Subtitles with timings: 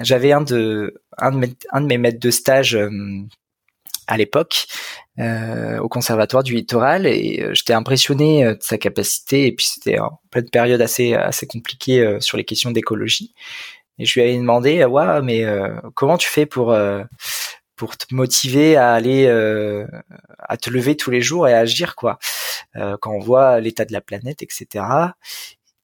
[0.00, 2.78] j'avais un de un de mes, un de mes maîtres de stage
[4.10, 4.66] à l'époque
[5.18, 9.66] euh, au conservatoire du littoral et euh, j'étais impressionné euh, de sa capacité et puis
[9.66, 13.34] c'était en pleine période assez assez compliquée sur les questions d'écologie.
[13.98, 15.44] Et je lui avais demandé ouais mais
[15.94, 16.76] comment tu fais pour
[17.76, 22.18] pour te motiver à aller à te lever tous les jours et à agir quoi?
[22.74, 24.84] Quand on voit l'état de la planète etc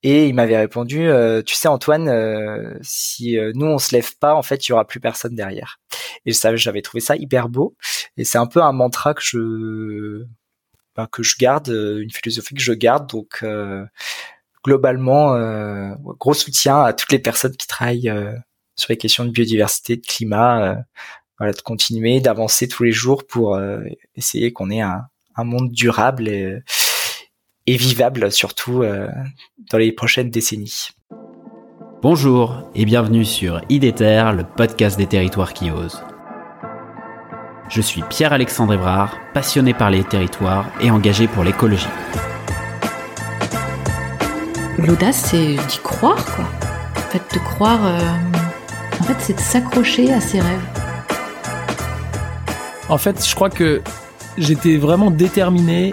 [0.09, 4.17] et il m'avait répondu, euh, tu sais Antoine, euh, si euh, nous on se lève
[4.19, 5.81] pas, en fait, il y aura plus personne derrière.
[6.27, 7.77] Et ça, j'avais trouvé ça hyper beau.
[8.17, 10.25] Et c'est un peu un mantra que je
[10.95, 13.11] ben, que je garde, une philosophie que je garde.
[13.11, 13.45] Donc
[14.65, 15.37] globalement,
[16.19, 18.13] gros soutien à toutes les personnes qui travaillent
[18.77, 20.85] sur les questions de biodiversité, de climat.
[21.39, 23.61] voilà, de continuer, d'avancer tous les jours pour
[24.15, 25.03] essayer qu'on ait un,
[25.35, 26.59] un monde durable et
[27.67, 29.09] et vivable surtout euh,
[29.71, 30.89] dans les prochaines décennies.
[32.03, 36.03] Bonjour et bienvenue sur IDETER, le podcast des territoires qui osent.
[37.69, 41.89] Je suis Pierre-Alexandre Evrard, passionné par les territoires et engagé pour l'écologie.
[44.79, 46.45] L'audace, c'est d'y croire, quoi.
[46.97, 47.85] En fait, de croire.
[47.85, 47.99] Euh,
[49.01, 50.69] en fait, c'est de s'accrocher à ses rêves.
[52.89, 53.83] En fait, je crois que
[54.39, 55.93] j'étais vraiment déterminé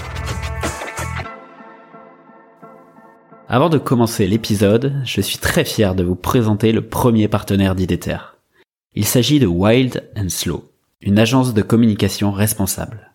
[3.53, 8.37] Avant de commencer l'épisode, je suis très fier de vous présenter le premier partenaire d'IDETER.
[8.95, 10.71] Il s'agit de Wild Slow,
[11.01, 13.11] une agence de communication responsable.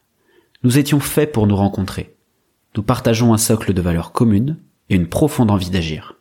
[0.62, 2.14] Nous étions faits pour nous rencontrer.
[2.76, 4.58] Nous partageons un socle de valeurs communes
[4.90, 6.16] et une profonde envie d'agir.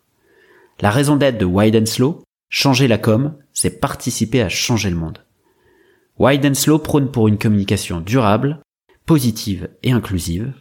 [0.79, 5.25] La raison d'être de Wild Slow, changer la com, c'est participer à changer le monde.
[6.19, 8.61] Wild and Slow prône pour une communication durable,
[9.05, 10.53] positive et inclusive.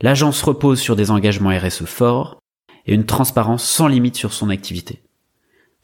[0.00, 2.41] L'agence repose sur des engagements RSE forts
[2.86, 5.02] et une transparence sans limite sur son activité.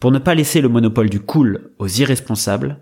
[0.00, 2.81] Pour ne pas laisser le monopole du cool aux irresponsables,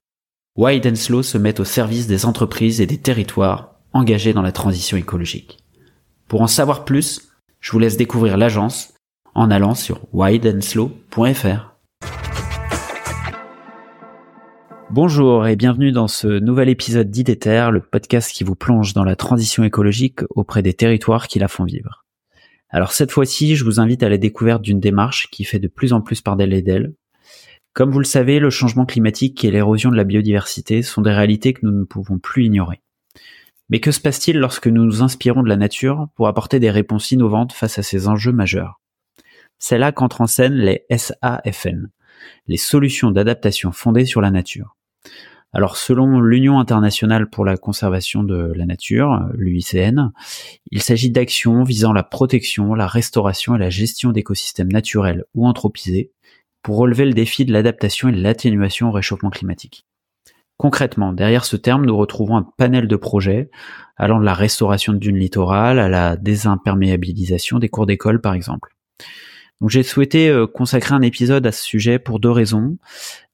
[0.57, 4.53] Wide and Slow se met au service des entreprises et des territoires engagés dans la
[4.53, 5.59] transition écologique.
[6.29, 7.29] Pour en savoir plus,
[7.61, 8.95] je vous laisse découvrir l'agence
[9.35, 11.77] en allant sur wideandslow.fr.
[14.91, 19.17] Bonjour et bienvenue dans ce nouvel épisode d'IDETER, le podcast qui vous plonge dans la
[19.17, 22.06] transition écologique auprès des territoires qui la font vivre.
[22.69, 25.93] Alors cette fois-ci, je vous invite à la découverte d'une démarche qui fait de plus
[25.93, 26.95] en plus parler d'elle.
[27.73, 31.53] Comme vous le savez, le changement climatique et l'érosion de la biodiversité sont des réalités
[31.53, 32.81] que nous ne pouvons plus ignorer.
[33.69, 37.11] Mais que se passe-t-il lorsque nous nous inspirons de la nature pour apporter des réponses
[37.11, 38.81] innovantes face à ces enjeux majeurs?
[39.59, 41.91] C'est là qu'entrent en scène les SAFN,
[42.47, 44.77] les solutions d'adaptation fondées sur la nature.
[45.53, 50.13] Alors selon l'Union internationale pour la conservation de la nature, l'UICN,
[50.71, 56.13] il s'agit d'actions visant la protection, la restauration et la gestion d'écosystèmes naturels ou anthropisés
[56.63, 59.87] pour relever le défi de l'adaptation et de l'atténuation au réchauffement climatique.
[60.57, 63.51] Concrètement, derrière ce terme, nous retrouvons un panel de projets
[63.97, 68.75] allant de la restauration de dunes littorales à la désimperméabilisation des cours d'école par exemple.
[69.61, 72.77] Donc j'ai souhaité euh, consacrer un épisode à ce sujet pour deux raisons.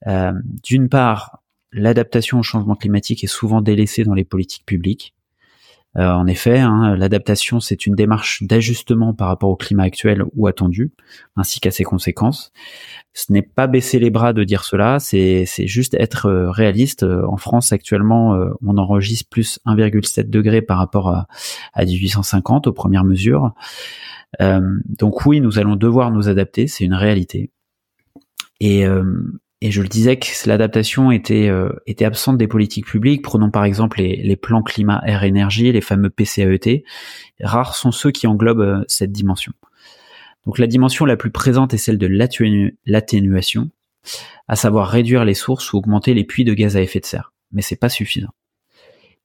[0.07, 0.31] Euh,
[0.63, 1.42] d'une part,
[1.73, 5.13] l'adaptation au changement climatique est souvent délaissée dans les politiques publiques.
[5.95, 10.47] Euh, en effet, hein, l'adaptation, c'est une démarche d'ajustement par rapport au climat actuel ou
[10.47, 10.91] attendu,
[11.35, 12.51] ainsi qu'à ses conséquences.
[13.13, 17.03] Ce n'est pas baisser les bras de dire cela, c'est juste être euh, réaliste.
[17.03, 21.27] Euh, en France, actuellement, on enregistre plus 1,7 degré par rapport à,
[21.73, 23.53] à 1850 aux premières mesures.
[24.39, 27.51] donc oui, nous allons devoir nous adapter, c'est une réalité.
[28.59, 28.85] Et,
[29.63, 33.21] et je le disais que l'adaptation était euh, était absente des politiques publiques.
[33.21, 36.83] Prenons par exemple les, les plans climat air énergie, les fameux PCAET.
[37.39, 39.53] Rares sont ceux qui englobent euh, cette dimension.
[40.45, 42.09] Donc la dimension la plus présente est celle de
[42.85, 43.69] l'atténuation,
[44.49, 47.31] à savoir réduire les sources ou augmenter les puits de gaz à effet de serre.
[47.53, 48.33] Mais c'est pas suffisant.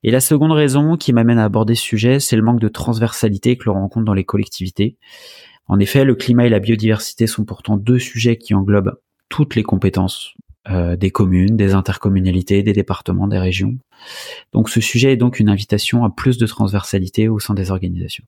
[0.05, 3.57] Et la seconde raison qui m'amène à aborder ce sujet, c'est le manque de transversalité
[3.57, 4.99] que l'on rencontre dans les collectivités.
[5.67, 9.63] En effet, le climat et la biodiversité sont pourtant deux sujets qui englobent toutes les
[9.63, 10.35] compétences
[10.71, 13.77] euh, des communes, des intercommunalités, des départements, des régions.
[14.53, 18.25] Donc ce sujet est donc une invitation à plus de transversalité au sein des organisations.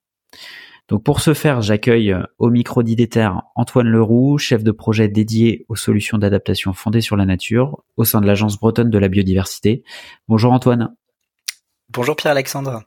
[0.88, 5.76] Donc pour ce faire, j'accueille au micro d'Idéter Antoine Leroux, chef de projet dédié aux
[5.76, 9.84] solutions d'adaptation fondées sur la nature au sein de l'Agence bretonne de la biodiversité.
[10.26, 10.94] Bonjour Antoine.
[11.92, 12.84] Bonjour Pierre-Alexandre.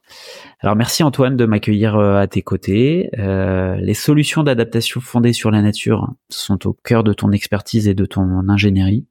[0.62, 3.10] Alors merci Antoine de m'accueillir euh, à tes côtés.
[3.20, 7.96] Euh, les solutions d'adaptation fondées sur la nature sont au cœur de ton expertise et
[7.96, 9.06] de ton ingénierie.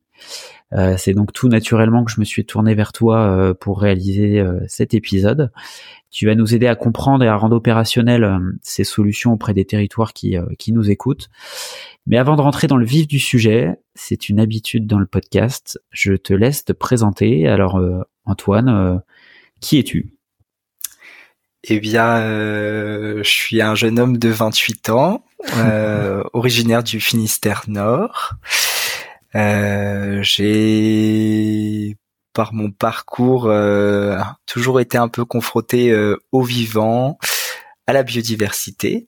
[0.72, 4.94] Euh, c'est donc tout naturellement que je me suis tourné vers toi pour réaliser cet
[4.94, 5.52] épisode.
[6.10, 10.14] Tu vas nous aider à comprendre et à rendre opérationnelles ces solutions auprès des territoires
[10.14, 11.28] qui, qui nous écoutent.
[12.06, 15.78] Mais avant de rentrer dans le vif du sujet, c'est une habitude dans le podcast,
[15.90, 17.46] je te laisse te présenter.
[17.46, 17.78] Alors
[18.24, 19.02] Antoine,
[19.62, 20.12] qui es-tu?
[21.64, 25.24] Eh bien, euh, je suis un jeune homme de 28 ans,
[25.56, 28.34] euh, originaire du Finistère Nord.
[29.34, 31.96] Euh, j'ai,
[32.34, 33.50] par mon parcours,
[34.46, 35.96] toujours été un peu confronté
[36.32, 37.18] au vivant,
[37.86, 39.06] à la biodiversité.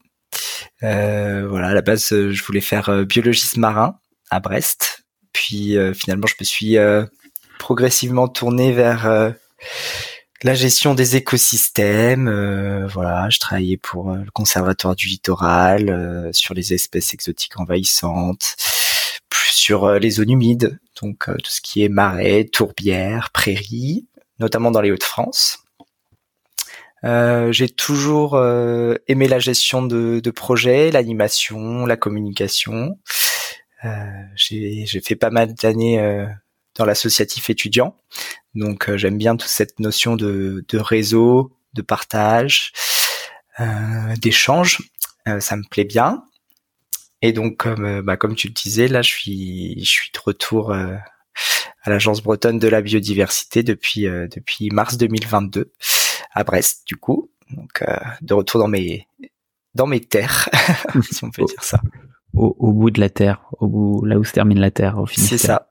[0.81, 3.99] voilà, à la base, je voulais faire biologiste marin
[4.31, 5.05] à Brest.
[5.33, 6.77] Puis finalement, je me suis
[7.59, 9.35] progressivement tourné vers
[10.45, 12.29] la gestion des écosystèmes.
[12.29, 17.59] Euh, voilà, je travaillais pour euh, le conservatoire du littoral euh, sur les espèces exotiques
[17.59, 18.55] envahissantes,
[19.33, 24.07] sur les zones humides, donc tout ce qui est marais, tourbières, prairies,
[24.39, 25.65] notamment dans les Hauts-de-France.
[27.03, 28.39] j'ai toujours
[29.07, 32.99] aimé la gestion de, de projets, l'animation, la communication.
[34.37, 36.27] j'ai fait pas mal d'années
[36.77, 37.97] dans l'associatif étudiant.
[38.55, 42.73] Donc euh, j'aime bien toute cette notion de, de réseau, de partage,
[43.61, 44.79] euh, d'échange.
[45.27, 46.25] Euh, ça me plaît bien.
[47.23, 50.73] Et donc comme bah, comme tu le disais, là je suis je suis de retour
[50.73, 51.01] à
[51.87, 55.73] l'agence bretonne de la biodiversité depuis depuis mars 2022
[56.33, 57.31] à Brest du coup.
[57.51, 57.83] Donc
[58.21, 59.09] de retour dans mes
[59.75, 60.51] dans mes terres,
[61.11, 61.81] si on peut dire ça.
[62.35, 65.07] Au, au, bout de la terre, au bout là où se termine la terre au
[65.07, 65.27] final.
[65.27, 65.71] C'est ça.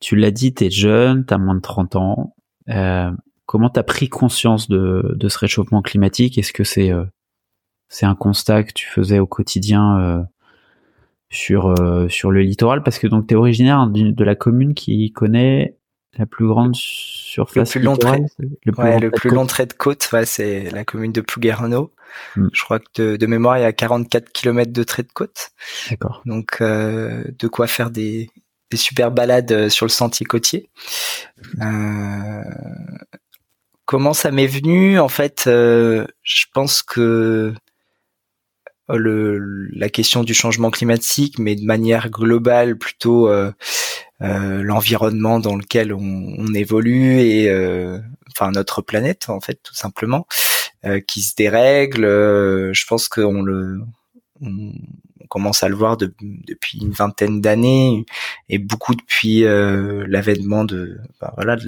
[0.00, 2.34] Tu l'as dit, tu es jeune, tu as moins de 30 ans.
[2.68, 3.10] Euh,
[3.50, 6.38] comment tu as pris conscience de, de ce réchauffement climatique?
[6.38, 7.04] Est-ce que c'est euh,
[7.88, 10.22] c'est un constat que tu faisais au quotidien euh,
[11.30, 12.84] sur euh, sur le littoral?
[12.84, 15.76] Parce que donc tu es originaire de la commune qui connaît
[16.16, 19.66] la plus grande surface le plus long trait, le plus, ouais, le plus long trait
[19.66, 21.92] de côte ouais, c'est la commune de Plouguerneau.
[22.36, 22.48] Hmm.
[22.52, 25.50] je crois que de, de, mémoire il y a 44 km de trait de côte.
[25.90, 26.22] D'accord.
[26.24, 28.30] Donc de quoi faire des
[28.70, 30.68] des super balades euh, sur le sentier côtier.
[31.60, 32.42] Euh,
[33.84, 34.98] comment ça m'est venu?
[34.98, 37.54] En fait, euh, je pense que
[38.92, 43.30] la question du changement climatique, mais de manière globale, plutôt
[44.18, 47.48] l'environnement dans lequel on, évolue et
[48.32, 50.26] enfin notre planète en fait tout simplement
[51.06, 52.02] qui se dérègle.
[52.02, 53.78] je pense qu'on le
[55.30, 58.04] commence à le voir depuis une vingtaine d'années
[58.50, 61.64] et beaucoup depuis euh, l'avènement de bah, voilà de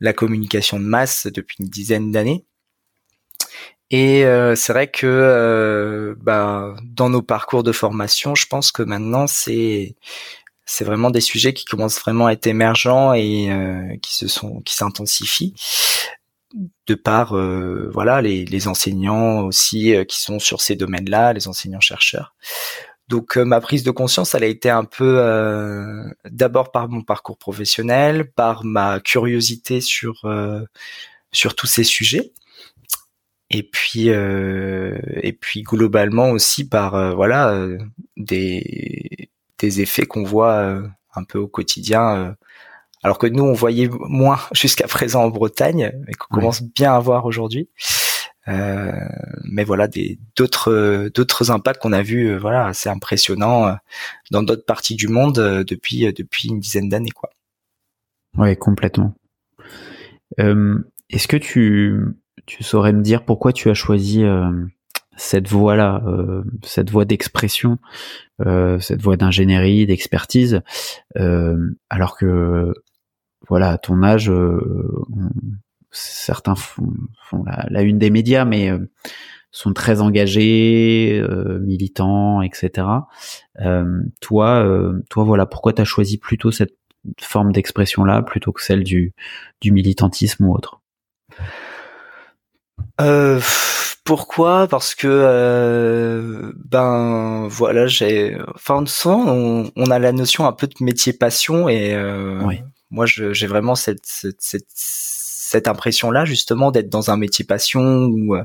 [0.00, 2.44] la, communication de masse depuis une dizaine d'années.
[3.90, 8.82] Et euh, c'est vrai que euh, bah, dans nos parcours de formation, je pense que
[8.82, 9.94] maintenant c'est
[10.64, 14.74] c'est vraiment des sujets qui commencent vraiment à être émergents et qui se sont qui
[14.74, 15.54] s'intensifient
[16.86, 21.48] de par euh, voilà les, les, enseignants aussi euh, qui sont sur ces domaines-là, les
[21.48, 22.34] enseignants chercheurs.
[23.08, 25.22] Donc euh, ma prise de conscience, elle a été un peu
[26.24, 30.22] d'abord par mon parcours professionnel, par ma curiosité sur
[31.32, 32.32] sur tous ces sujets,
[33.50, 37.66] et puis et puis globalement aussi par voilà
[38.16, 40.82] des des effets qu'on voit
[41.14, 42.36] un peu au quotidien
[43.02, 47.00] alors que nous on voyait moins jusqu'à présent en Bretagne, mais qu'on commence bien à
[47.00, 47.68] voir aujourd'hui.
[48.48, 48.92] Euh,
[49.42, 53.74] mais voilà des d'autres d'autres impacts qu'on a vus euh, voilà assez impressionnants euh,
[54.30, 57.30] dans d'autres parties du monde depuis depuis une dizaine d'années quoi.
[58.36, 59.14] Ouais complètement.
[60.38, 62.00] Est-ce que tu
[62.46, 64.22] tu saurais me dire pourquoi tu as choisi
[65.16, 66.02] cette voie là,
[66.62, 67.78] cette voie d'expression,
[68.38, 70.62] cette voie d'ingénierie, d'expertise,
[71.90, 72.72] alors que
[73.48, 75.04] voilà, à ton âge, euh,
[75.90, 76.92] certains font,
[77.70, 78.78] la, une des médias, mais euh,
[79.50, 82.86] sont très engagés, euh, militants, etc.
[84.20, 86.76] toi, toi, voilà, pourquoi tu as choisi plutôt cette
[87.20, 89.12] forme d'expression-là plutôt que celle du
[89.64, 90.75] militantisme ou autre?
[94.04, 94.68] Pourquoi?
[94.68, 100.74] Parce que ben voilà, j'ai enfin souvent on, on, a la notion un peu de
[100.80, 101.96] métier passion et
[102.44, 108.06] oui moi, j'ai vraiment cette, cette, cette, cette impression-là, justement, d'être dans un métier passion
[108.06, 108.44] où, euh,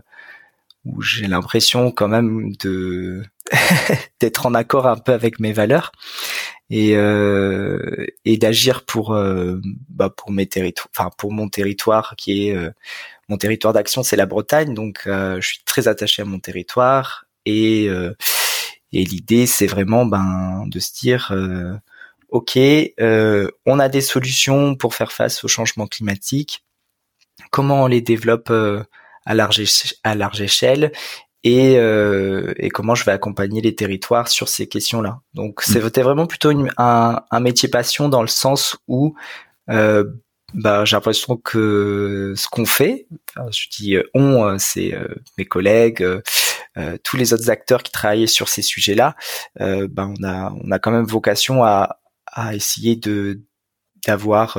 [0.86, 3.24] où j'ai l'impression quand même de
[4.20, 5.92] d'être en accord un peu avec mes valeurs
[6.70, 9.60] et euh, et d'agir pour euh,
[9.90, 12.72] bah pour mes territoires enfin pour mon territoire qui est euh,
[13.32, 17.86] mon territoire d'action c'est la Bretagne donc je suis très attaché à mon territoire et
[17.86, 21.34] et l'idée c'est vraiment ben de se dire
[22.30, 22.60] ok
[23.66, 26.64] on a des solutions pour faire face au changement climatique
[27.50, 28.52] comment on les développe
[29.26, 29.62] à large,
[30.04, 30.92] à large échelle
[31.44, 35.22] et, euh, et comment je vais accompagner les territoires sur ces questions-là.
[35.34, 35.74] Donc mm.
[35.74, 39.16] c'était vraiment plutôt un, un, métier passion dans le sens où
[39.70, 40.04] euh,
[40.54, 43.08] bah, j'ai l'impression que ce qu'on fait,
[43.52, 46.06] je dis euh, on, euh, c'est euh, mes collègues,
[47.04, 49.16] tous les autres acteurs qui travaillent sur ces sujets-là,
[49.60, 53.42] bah, on a on a quand même vocation à, à essayer de
[54.08, 54.58] d'avoir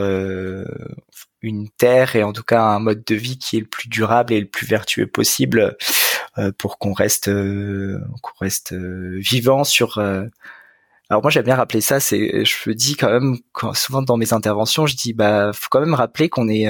[1.40, 4.32] une terre et en tout cas un mode de vie qui est le plus durable
[4.34, 5.76] et le plus vertueux possible
[6.58, 9.99] pour qu'on reste qu'on reste vivant sur
[11.12, 13.37] alors moi j'aime bien rappeler ça c'est je me dis quand même
[13.75, 16.66] souvent dans mes interventions je dis bah faut quand même rappeler qu'on est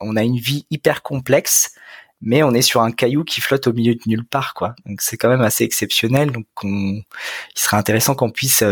[0.00, 1.74] on a une vie hyper complexe
[2.20, 5.00] mais on est sur un caillou qui flotte au milieu de nulle part quoi donc
[5.00, 7.04] c'est quand même assez exceptionnel donc on, il
[7.54, 8.62] serait intéressant qu'on puisse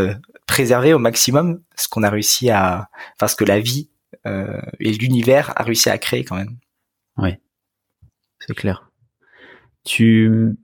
[0.47, 3.89] préserver au maximum ce qu'on a réussi à enfin ce que la vie
[4.27, 6.57] euh, et l'univers a réussi à créer quand même.
[7.17, 7.35] Oui,
[8.41, 8.91] c'est clair.
[9.85, 10.57] Tu,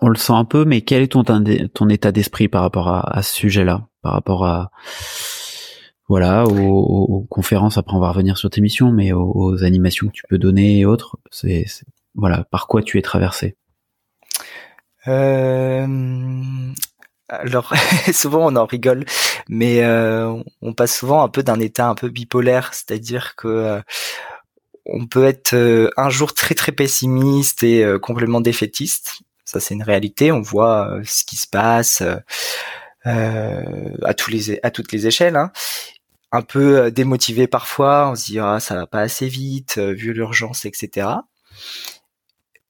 [0.00, 3.34] on le sent un peu, mais quel est ton, état d'esprit par rapport à, ce
[3.34, 4.70] sujet-là, par rapport à
[6.08, 7.78] voilà aux, conférences.
[7.78, 10.84] Après, on va revenir sur tes missions, mais aux, animations que tu peux donner et
[10.84, 11.18] autres.
[11.30, 11.66] C'est
[12.14, 13.56] voilà, par quoi tu es traversé?
[15.06, 15.86] Euh,
[17.28, 17.72] alors
[18.12, 19.04] souvent on en rigole,
[19.48, 23.80] mais euh, on passe souvent un peu d'un état un peu bipolaire, c'est-à-dire que euh,
[24.86, 29.22] on peut être euh, un jour très très pessimiste et complètement défaitiste.
[29.44, 30.32] Ça c'est une réalité.
[30.32, 32.02] On voit ce qui se passe
[33.04, 35.36] à tous les à toutes les échelles.
[35.36, 35.52] Hein.
[36.32, 40.64] Un peu démotivé parfois, on se dit ah ça va pas assez vite vu l'urgence
[40.64, 41.08] etc.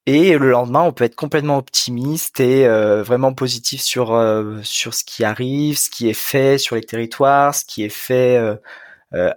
[0.06, 4.92] Et le lendemain, on peut être complètement optimiste et euh, vraiment positif sur euh, sur
[4.92, 8.56] ce qui arrive, ce qui est fait sur les territoires, ce qui est fait euh,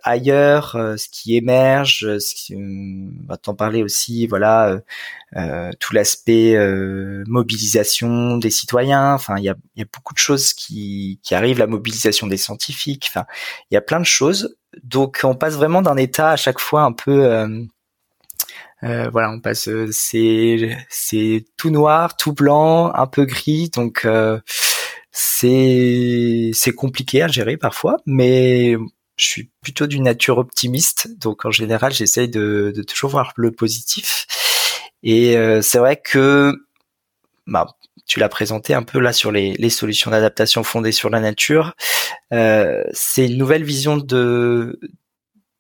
[0.03, 2.17] ailleurs, ce qui émerge.
[2.19, 4.27] Ce qui, on va t'en parler aussi.
[4.27, 4.79] Voilà,
[5.79, 6.55] tout l'aspect
[7.27, 9.13] mobilisation des citoyens.
[9.13, 11.60] Enfin, il y a, y a beaucoup de choses qui qui arrivent.
[11.60, 13.07] La mobilisation des scientifiques.
[13.10, 13.25] Enfin,
[13.72, 14.57] il y a plein de choses.
[14.84, 17.65] Donc, on passe vraiment d'un état à chaque fois un peu
[18.84, 24.05] euh, voilà, on passe, euh, c'est c'est tout noir, tout blanc, un peu gris, donc
[24.05, 24.39] euh,
[25.12, 28.77] c'est c'est compliqué à gérer parfois, mais
[29.17, 33.51] je suis plutôt d'une nature optimiste, donc en général j'essaye de, de toujours voir le
[33.51, 34.25] positif.
[35.03, 36.53] Et c'est vrai que
[37.47, 37.67] bah,
[38.07, 41.75] tu l'as présenté un peu là sur les, les solutions d'adaptation fondées sur la nature.
[42.33, 44.79] Euh, c'est une nouvelle vision de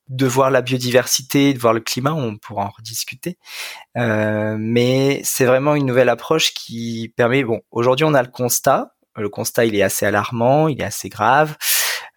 [0.09, 3.37] de voir la biodiversité, de voir le climat, on pourra en rediscuter.
[3.97, 7.43] Euh, mais c'est vraiment une nouvelle approche qui permet.
[7.43, 8.93] Bon, aujourd'hui on a le constat.
[9.17, 11.57] Le constat il est assez alarmant, il est assez grave.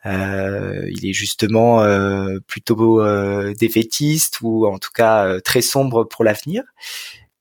[0.07, 6.05] Euh, il est justement euh, plutôt euh, défaitiste ou en tout cas euh, très sombre
[6.05, 6.63] pour l'avenir.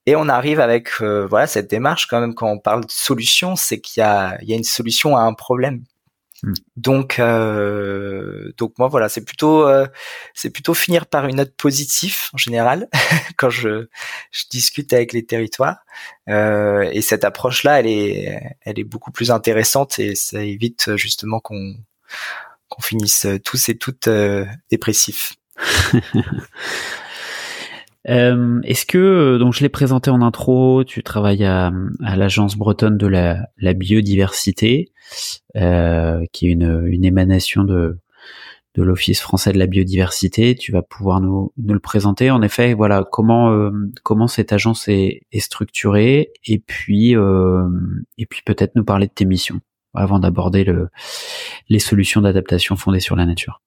[0.06, 3.80] Et on arrive avec voilà cette démarche quand même quand on parle de solution, c'est
[3.80, 5.84] qu'il y a, il y a une solution à un problème
[6.44, 6.54] Hmm.
[6.78, 9.88] Donc, euh, donc moi voilà, c'est plutôt, euh,
[10.34, 12.88] c'est plutôt finir par une note positive en général
[13.38, 13.88] quand je,
[14.32, 15.80] je discute avec les territoires.
[16.30, 21.39] Euh, et cette approche-là, elle est, elle est beaucoup plus intéressante et ça évite justement
[21.42, 21.75] qu'on,
[22.70, 25.34] qu'on finisse tous et toutes euh, dépressifs.
[28.08, 32.98] Euh, est-ce que euh, donc je l'ai présenté en intro, tu travailles à, l'agence bretonne
[32.98, 34.92] de la, biodiversité,
[35.58, 38.00] euh, qui est une, émanation de
[38.78, 40.56] l'Office français de la biodiversité.
[40.56, 42.32] Tu vas pouvoir nous, le présenter.
[42.32, 43.72] En effet, voilà comment euh,
[44.04, 47.68] comment cette agence est, est structurée et puis euh,
[48.18, 49.60] et puis peut-être nous parler de tes missions
[49.93, 50.89] avant d'aborder le
[51.69, 53.62] les solutions d'adaptation fondées sur la nature.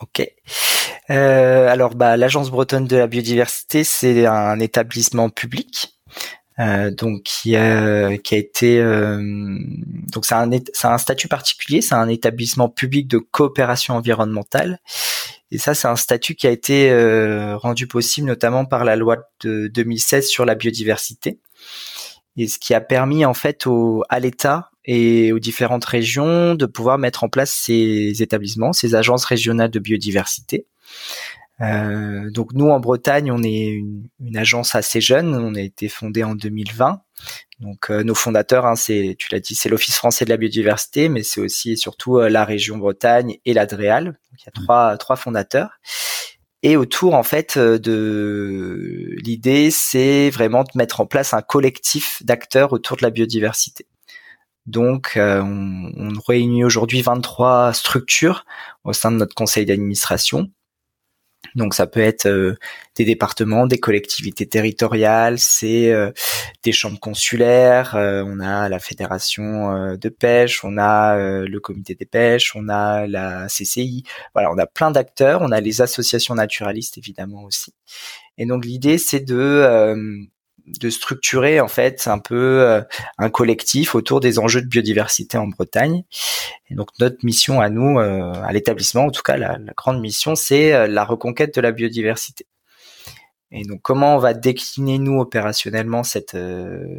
[0.00, 0.26] Ok.
[1.10, 5.92] Euh, alors, bah, l'agence bretonne de la biodiversité, c'est un établissement public.
[6.58, 9.16] Euh, donc qui a, qui a été euh,
[10.12, 14.78] donc c'est un c'est un statut particulier c'est un établissement public de coopération environnementale
[15.50, 19.16] et ça c'est un statut qui a été euh, rendu possible notamment par la loi
[19.40, 21.40] de 2016 sur la biodiversité
[22.36, 26.66] et ce qui a permis en fait au à l'État et aux différentes régions de
[26.66, 30.66] pouvoir mettre en place ces établissements, ces agences régionales de biodiversité.
[31.60, 35.34] Euh, donc nous en Bretagne, on est une, une, agence assez jeune.
[35.34, 37.00] On a été fondé en 2020.
[37.60, 41.08] Donc euh, nos fondateurs, hein, c'est, tu l'as dit, c'est l'Office français de la biodiversité,
[41.08, 44.06] mais c'est aussi et surtout euh, la région Bretagne et l'Adréal.
[44.06, 45.70] Donc il y a trois trois fondateurs.
[46.62, 52.72] Et autour, en fait, de l'idée, c'est vraiment de mettre en place un collectif d'acteurs
[52.72, 53.86] autour de la biodiversité.
[54.66, 58.44] Donc, on, on réunit aujourd'hui 23 structures
[58.84, 60.50] au sein de notre conseil d'administration
[61.54, 62.54] donc ça peut être euh,
[62.96, 66.10] des départements, des collectivités territoriales, c'est euh,
[66.62, 72.06] des chambres consulaires, euh, on a la fédération de pêche, on a le comité des
[72.06, 74.04] pêches, on a la CCI.
[74.34, 77.74] Voilà, on a plein d'acteurs, on a les associations naturalistes évidemment aussi.
[78.38, 80.26] Et donc l'idée c'est de
[80.66, 82.82] de structurer en fait un peu euh,
[83.18, 86.04] un collectif autour des enjeux de biodiversité en Bretagne.
[86.70, 90.34] Et donc notre mission à nous, euh, à l'établissement, en tout cas la, grande mission,
[90.34, 92.46] c'est euh, la reconquête de la biodiversité.
[93.54, 96.38] Et donc comment on va décliner nous opérationnellement cette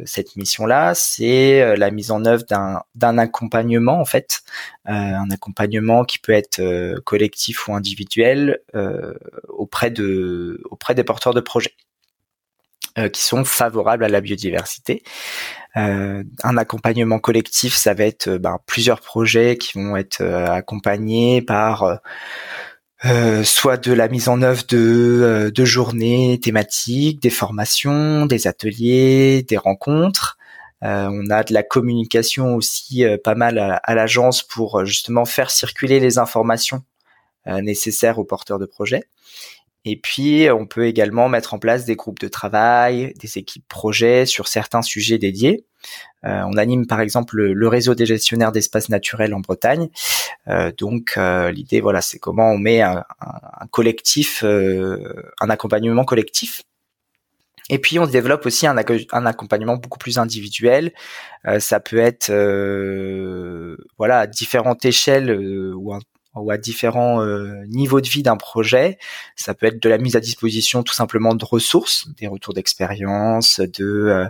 [0.04, 0.94] cette mission-là?
[0.94, 4.42] C'est la mise en œuvre d'un d'un accompagnement en fait,
[4.84, 8.60] un accompagnement qui peut être collectif ou individuel
[9.48, 11.74] auprès de auprès des porteurs de projets.
[12.96, 15.02] Euh, qui sont favorables à la biodiversité.
[15.76, 21.42] Euh, un accompagnement collectif, ça va être euh, ben, plusieurs projets qui vont être accompagnés
[21.42, 21.98] par
[23.42, 29.56] soit de la mise en œuvre de, de journées thématiques, des formations, des ateliers, des
[29.56, 30.38] rencontres.
[30.80, 36.00] on a de la communication aussi pas mal à, à l'agence pour justement faire circuler
[36.00, 36.82] les informations
[37.46, 39.04] nécessaires aux porteurs de projets.
[39.84, 44.24] Et puis, on peut également mettre en place des groupes de travail, des équipes projets
[44.24, 45.66] sur certains sujets dédiés.
[46.24, 49.90] Euh, on anime par exemple le, réseau des gestionnaires d'espaces naturels en Bretagne.
[50.48, 53.04] Euh, donc, euh, l'idée, voilà, c'est comment on met un,
[53.70, 56.62] collectif, un accompagnement collectif.
[57.70, 60.92] Et puis, on développe aussi un, un accompagnement beaucoup plus individuel.
[61.58, 62.30] ça peut être,
[63.98, 66.00] voilà, à différentes échelles ou un
[66.34, 68.98] ou à différents euh, niveaux de vie d'un projet.
[69.36, 73.60] Ça peut être de la mise à disposition tout simplement de ressources, des retours d'expérience,
[73.60, 74.26] de euh,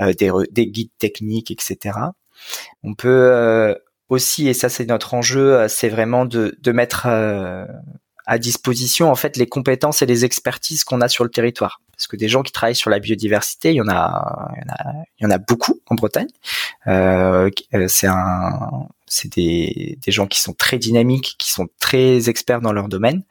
[0.00, 1.98] euh, des, des, guides techniques, etc.
[2.82, 3.76] On peut
[4.08, 7.06] aussi, et ça c'est notre enjeu, c'est vraiment de, de mettre
[8.26, 11.80] à disposition en fait les compétences et les expertises qu'on a sur le territoire.
[11.96, 14.64] Parce que des gens qui travaillent sur la biodiversité, il y en a, il y
[14.64, 16.28] en a, il y en a beaucoup en Bretagne.
[16.88, 17.50] Euh,
[17.88, 22.72] c'est un, c'est des, des gens qui sont très dynamiques, qui sont très experts dans
[22.72, 23.22] leur domaine.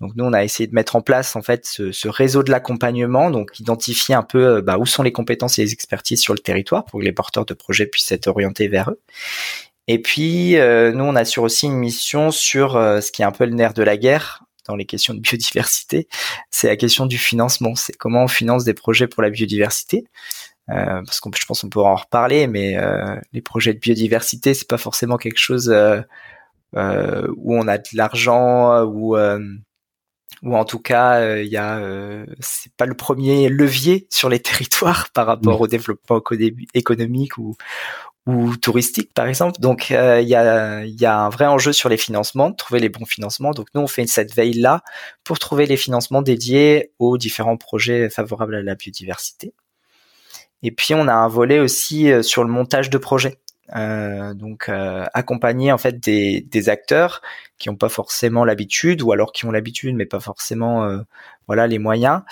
[0.00, 2.50] Donc nous, on a essayé de mettre en place en fait ce, ce réseau de
[2.50, 6.38] l'accompagnement, donc identifier un peu bah, où sont les compétences et les expertises sur le
[6.38, 9.00] territoire pour que les porteurs de projets puissent être orientés vers eux.
[9.88, 13.32] Et puis, euh, nous, on assure aussi une mission sur euh, ce qui est un
[13.32, 16.08] peu le nerf de la guerre dans les questions de biodiversité,
[16.50, 17.76] c'est la question du financement.
[17.76, 20.04] C'est comment on finance des projets pour la biodiversité.
[20.70, 22.76] Euh, parce qu'on, je pense qu'on pourra en reparler, mais
[23.32, 25.68] les projets de biodiversité, c'est pas forcément quelque chose
[26.72, 29.16] où on a de l'argent ou
[30.42, 31.80] ou en tout cas, il y a,
[32.40, 36.20] c'est pas le premier levier sur les territoires par rapport au développement
[36.74, 37.56] économique ou
[38.26, 39.60] ou touristique par exemple.
[39.60, 42.88] Donc euh, il y, a, y a un vrai enjeu sur les financements, trouver les
[42.88, 43.52] bons financements.
[43.52, 44.82] Donc nous on fait cette veille là
[45.24, 49.54] pour trouver les financements dédiés aux différents projets favorables à la biodiversité.
[50.62, 53.38] Et puis on a un volet aussi euh, sur le montage de projets.
[53.74, 54.70] Euh, donc
[55.12, 57.20] accompagner en fait des, des acteurs
[57.58, 60.88] qui n'ont pas forcément l'habitude ou alors qui ont l'habitude mais pas forcément
[61.48, 62.22] voilà les moyens euh,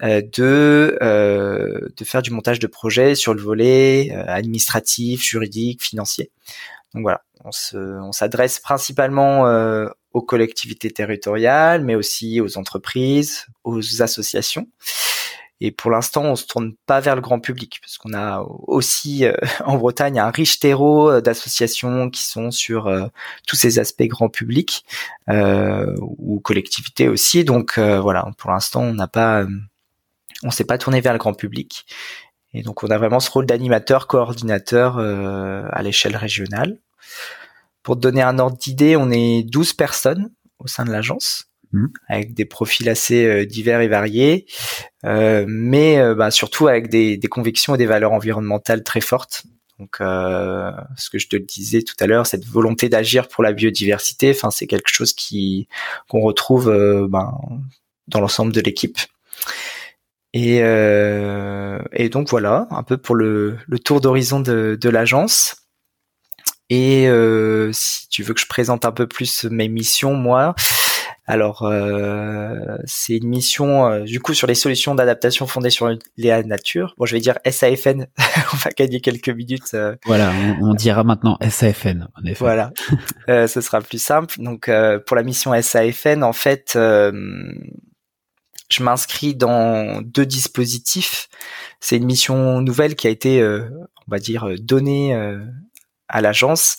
[0.00, 6.30] de euh, de faire du montage de projet sur le volet euh, administratif, juridique, financier.
[6.94, 9.44] Donc voilà, on s'adresse principalement
[10.12, 14.68] aux collectivités territoriales, mais aussi aux entreprises, aux associations.
[15.60, 19.24] Et pour l'instant, on se tourne pas vers le grand public parce qu'on a aussi
[19.64, 23.10] en Bretagne un riche terreau d'associations qui sont sur
[23.48, 24.84] tous ces aspects grand public
[25.28, 27.42] euh, ou collectivités aussi.
[27.42, 29.46] Donc voilà, pour l'instant, on n'a pas
[30.44, 31.86] on s'est pas tourné vers le grand public.
[32.52, 36.78] Et donc on a vraiment ce rôle d'animateur, coordinateur euh, à l'échelle régionale.
[37.82, 41.86] Pour te donner un ordre d'idée, on est 12 personnes au sein de l'agence, mmh.
[42.08, 44.46] avec des profils assez euh, divers et variés,
[45.04, 49.42] euh, mais bah, surtout avec des, convictions et des valeurs environnementales très fortes.
[49.80, 54.30] Donc, ce que je te disais tout à l'heure, cette volonté d'agir pour la biodiversité,
[54.30, 55.66] enfin, c'est quelque chose qui
[56.08, 56.66] qu'on retrouve
[57.10, 57.36] ben,
[58.06, 58.98] dans l'ensemble de l'équipe.
[60.34, 65.56] Et, euh, et donc voilà, un peu pour le, le tour d'horizon de, de l'agence.
[66.70, 70.54] Et euh, si tu veux que je présente un peu plus mes missions, moi,
[71.26, 76.42] Alors, euh, c'est une mission euh, du coup sur les solutions d'adaptation fondées sur la
[76.42, 76.94] nature.
[76.98, 78.06] Bon, je vais dire SAFN.
[78.52, 79.72] on va gagner quelques minutes.
[79.72, 79.96] Euh.
[80.04, 82.08] Voilà, on, dira maintenant SAFN.
[82.14, 82.40] En effet.
[82.40, 82.72] Voilà,
[83.28, 84.34] ce sera plus simple.
[84.38, 84.70] Donc,
[85.06, 86.78] pour la mission SAFN, en fait,
[88.70, 91.28] je m'inscris dans deux dispositifs.
[91.80, 95.14] C'est une mission nouvelle qui a été, on va dire, donnée
[96.08, 96.76] à l'agence.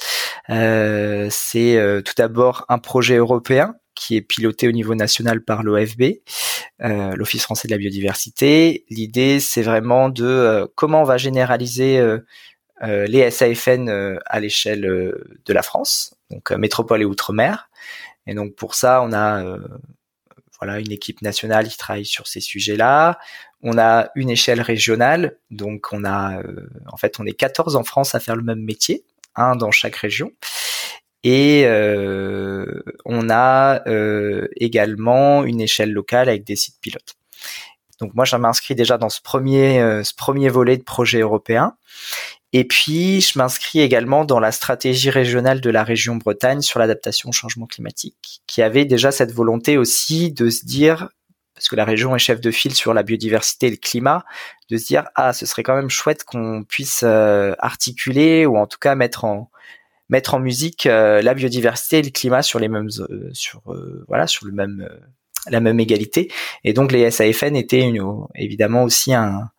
[0.48, 6.04] c'est tout d'abord un projet européen qui est piloté au niveau national par l'OFB,
[6.84, 8.86] euh, l'Office français de la biodiversité.
[8.90, 12.20] L'idée, c'est vraiment de euh, comment on va généraliser euh,
[12.84, 17.70] euh les SAFN euh, à l'échelle de la France, donc métropole et outre-mer.
[18.28, 19.58] Et donc pour ça, on a
[20.60, 23.20] voilà une équipe nationale qui travaille sur ces sujets-là.
[23.62, 26.42] On a une échelle régionale, donc on a
[26.88, 29.04] en fait on est 14 en France à faire le même métier,
[29.36, 30.32] un dans chaque région.
[31.26, 37.16] Et euh, on a euh, également une échelle locale avec des sites pilotes.
[38.00, 41.78] Donc moi, je m'inscris déjà dans ce premier, euh, ce premier volet de projet européen.
[42.58, 47.28] Et puis, je m'inscris également dans la stratégie régionale de la région Bretagne sur l'adaptation
[47.28, 51.10] au changement climatique, qui avait déjà cette volonté aussi de se dire,
[51.54, 54.24] parce que la région est chef de file sur la biodiversité et le climat,
[54.70, 58.80] de se dire, ah, ce serait quand même chouette qu'on puisse articuler ou en tout
[58.80, 59.52] cas mettre en,
[60.08, 64.06] mettre en musique euh, la biodiversité et le climat sur les mêmes euh, sur euh,
[64.08, 64.88] voilà sur le même
[65.48, 66.32] la même égalité.
[66.64, 68.02] Et donc les SAFN étaient une,
[68.34, 69.50] évidemment aussi un,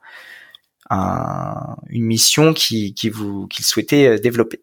[0.91, 4.63] un, une mission qui qui vous qu'il souhaitait développer.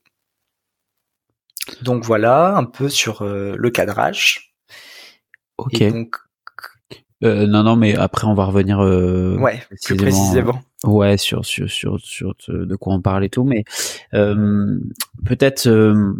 [1.82, 4.54] Donc voilà un peu sur le cadrage.
[5.58, 5.84] Ok.
[5.84, 6.18] donc
[7.24, 8.80] euh, non, non, mais après on va revenir.
[8.82, 10.62] Euh, ouais, plus précisément.
[10.84, 13.64] ouais, sur sur sur sur de quoi on parle et tout, mais
[14.14, 14.78] euh,
[15.26, 15.70] peut-être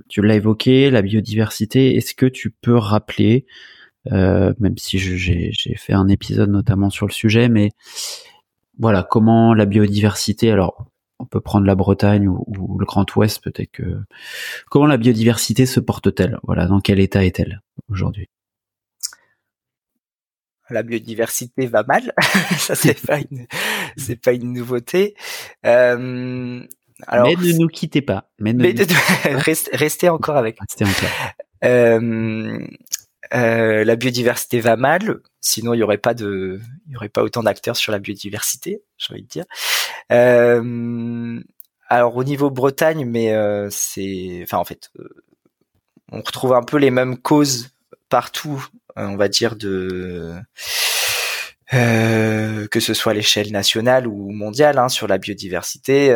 [0.08, 1.96] tu l'as évoqué, la biodiversité.
[1.96, 3.46] Est-ce que tu peux rappeler,
[4.10, 7.72] même si j'ai j'ai fait un épisode notamment sur le sujet, mais
[8.80, 10.52] voilà comment la biodiversité.
[10.52, 10.86] Alors
[11.20, 14.02] on peut prendre la Bretagne ou, ou le Grand Ouest peut-être que
[14.70, 16.38] comment la biodiversité se porte-t-elle?
[16.44, 18.30] Voilà, dans quel état est-elle aujourd'hui?
[20.70, 22.14] La biodiversité va mal.
[22.58, 23.46] ça c'est pas une,
[23.98, 25.16] c'est pas une nouveauté.
[25.66, 26.66] Euh,
[27.08, 28.30] alors, mais ne nous quittez pas.
[28.40, 28.54] Mais,
[29.74, 30.58] restez, encore avec.
[30.60, 31.10] Restez encore.
[31.64, 32.66] Euh,
[33.34, 37.24] euh, la biodiversité va mal, sinon il y aurait pas de, il y aurait pas
[37.24, 39.46] autant d'acteurs sur la biodiversité, j'ai envie de dire.
[40.12, 41.42] Euh,
[41.88, 45.10] alors au niveau Bretagne, mais euh, c'est, enfin en fait, euh,
[46.12, 47.70] on retrouve un peu les mêmes causes
[48.10, 48.66] partout,
[48.98, 50.34] euh, on va dire de
[51.72, 56.14] que ce soit à l'échelle nationale ou mondiale hein, sur la biodiversité.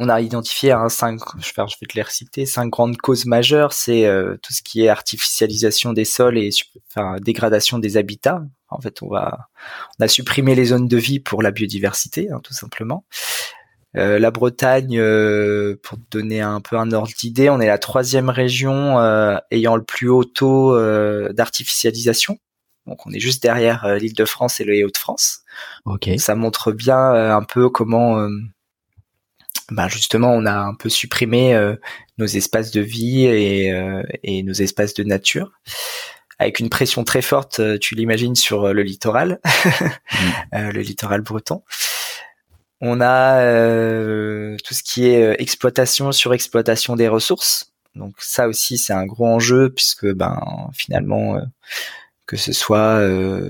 [0.00, 2.96] Euh, on a identifié un cinq, je vais, je vais te les reciter, cinq grandes
[2.96, 3.72] causes majeures.
[3.72, 4.08] C'est
[4.42, 6.50] tout ce qui est artificialisation des sols et
[6.88, 8.42] enfin, dégradation des habitats.
[8.68, 9.48] En fait, on va,
[9.98, 13.04] on a supprimé les zones de vie pour la biodiversité, hein, tout simplement.
[13.96, 17.78] Euh, la Bretagne, euh, pour te donner un peu un ordre d'idée, on est la
[17.78, 20.76] troisième région euh, ayant le plus haut taux
[21.32, 22.38] d'artificialisation.
[22.86, 25.40] Donc on est juste derrière l'Île-de-France et le Hauts-de-France.
[25.86, 26.10] Ok.
[26.18, 28.28] Ça montre bien un peu comment,
[29.70, 31.54] bah justement, on a un peu supprimé
[32.18, 33.72] nos espaces de vie et,
[34.22, 35.52] et nos espaces de nature
[36.38, 39.40] avec une pression très forte, tu l'imagines, sur le littoral,
[40.52, 40.70] mmh.
[40.70, 41.62] le littoral breton.
[42.86, 47.72] On a euh, tout ce qui est euh, exploitation, surexploitation des ressources.
[47.94, 50.38] Donc ça aussi c'est un gros enjeu puisque ben
[50.74, 51.40] finalement euh,
[52.26, 53.00] que ce soit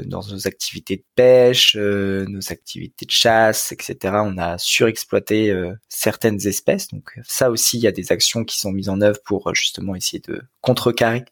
[0.04, 4.14] dans nos activités de pêche, nos activités de chasse, etc.
[4.24, 5.54] On a surexploité
[5.88, 6.88] certaines espèces.
[6.88, 9.94] Donc ça aussi, il y a des actions qui sont mises en œuvre pour justement
[9.94, 11.24] essayer de contrecarrer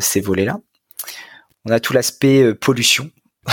[0.00, 0.60] ces volets-là.
[1.64, 3.10] On a tout l'aspect pollution.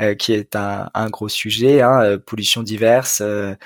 [0.00, 3.56] Euh, qui est un, un gros sujet, hein, euh, pollution diverse euh,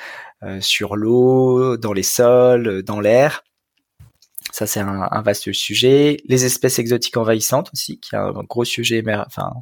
[0.61, 3.45] sur l'eau, dans les sols, dans l'air.
[4.51, 6.19] Ça, c'est un, un, vaste sujet.
[6.27, 9.53] Les espèces exotiques envahissantes aussi, qui est un gros sujet enfin,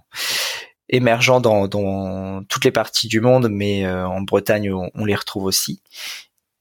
[0.88, 5.44] émergent dans, dans, toutes les parties du monde, mais en Bretagne, on, on, les retrouve
[5.44, 5.82] aussi.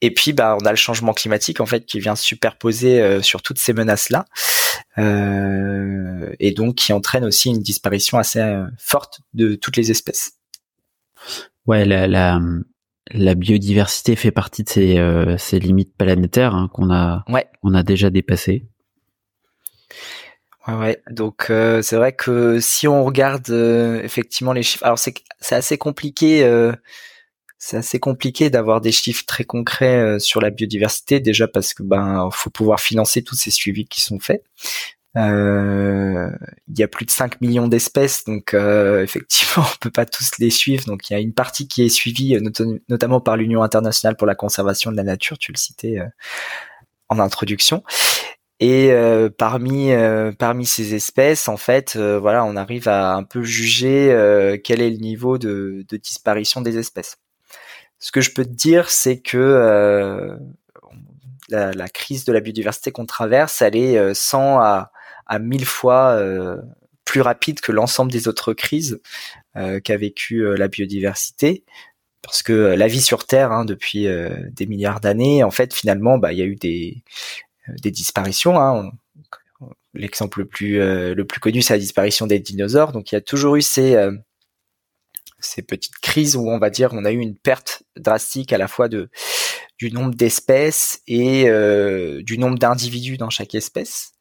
[0.01, 3.41] Et puis, bah, on a le changement climatique en fait qui vient superposer euh, sur
[3.41, 4.25] toutes ces menaces-là,
[4.97, 10.33] euh, et donc qui entraîne aussi une disparition assez euh, forte de toutes les espèces.
[11.65, 12.39] Ouais, la, la,
[13.11, 17.47] la biodiversité fait partie de ces, euh, ces limites planétaires hein, qu'on a, ouais.
[17.63, 18.65] on a déjà dépassées.
[20.67, 21.01] Ouais, ouais.
[21.09, 23.49] Donc c'est vrai que si on regarde
[24.03, 26.43] effectivement les chiffres, alors c'est c'est assez compliqué
[27.59, 31.83] c'est assez compliqué d'avoir des chiffres très concrets euh, sur la biodiversité déjà parce que
[31.83, 34.43] ben faut pouvoir financer tous ces suivis qui sont faits.
[35.19, 36.31] Euh,
[36.67, 40.31] il y a plus de 5 millions d'espèces, donc euh, effectivement, on peut pas tous
[40.39, 40.85] les suivre.
[40.85, 42.37] Donc il y a une partie qui est suivie
[42.87, 45.99] notamment par l'Union internationale pour la conservation de la nature, tu le citais
[47.09, 47.83] en introduction.
[48.61, 48.93] Et
[49.37, 49.91] parmi
[50.37, 54.97] parmi ces espèces, en fait, voilà, on arrive à un peu juger quel est le
[54.97, 57.17] niveau de, de disparition des espèces.
[57.99, 60.37] Ce que je peux te dire, c'est que
[61.49, 64.91] la, la, crise de la biodiversité qu'on traverse, elle est 100 à,
[65.29, 66.57] à 1000 fois euh,
[67.05, 68.99] plus rapide que l'ensemble des autres crises
[69.55, 71.63] euh, qu'a vécu euh, la biodiversité.
[72.21, 74.05] Parce que la vie sur Terre, hein, depuis
[74.51, 77.01] des milliards d'années, en fait, finalement, bah, il y a eu des,
[77.81, 78.59] des disparitions.
[78.59, 78.91] Hein.
[79.93, 82.91] L'exemple le plus le plus connu, c'est la disparition des dinosaures.
[82.91, 83.95] Donc, il y a toujours eu ces
[85.39, 88.67] ces petites crises où on va dire on a eu une perte drastique à la
[88.67, 89.09] fois de
[89.79, 94.11] du nombre d'espèces et euh, du nombre d'individus dans chaque espèce.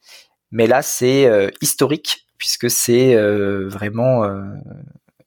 [0.50, 4.22] Mais là, c'est euh, historique puisque c'est euh, vraiment,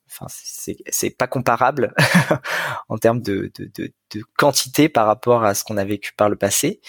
[0.07, 1.93] enfin, c'est pas comparable
[2.89, 6.29] en termes de, de, de, de, quantité par rapport à ce qu'on a vécu par
[6.29, 6.79] le passé.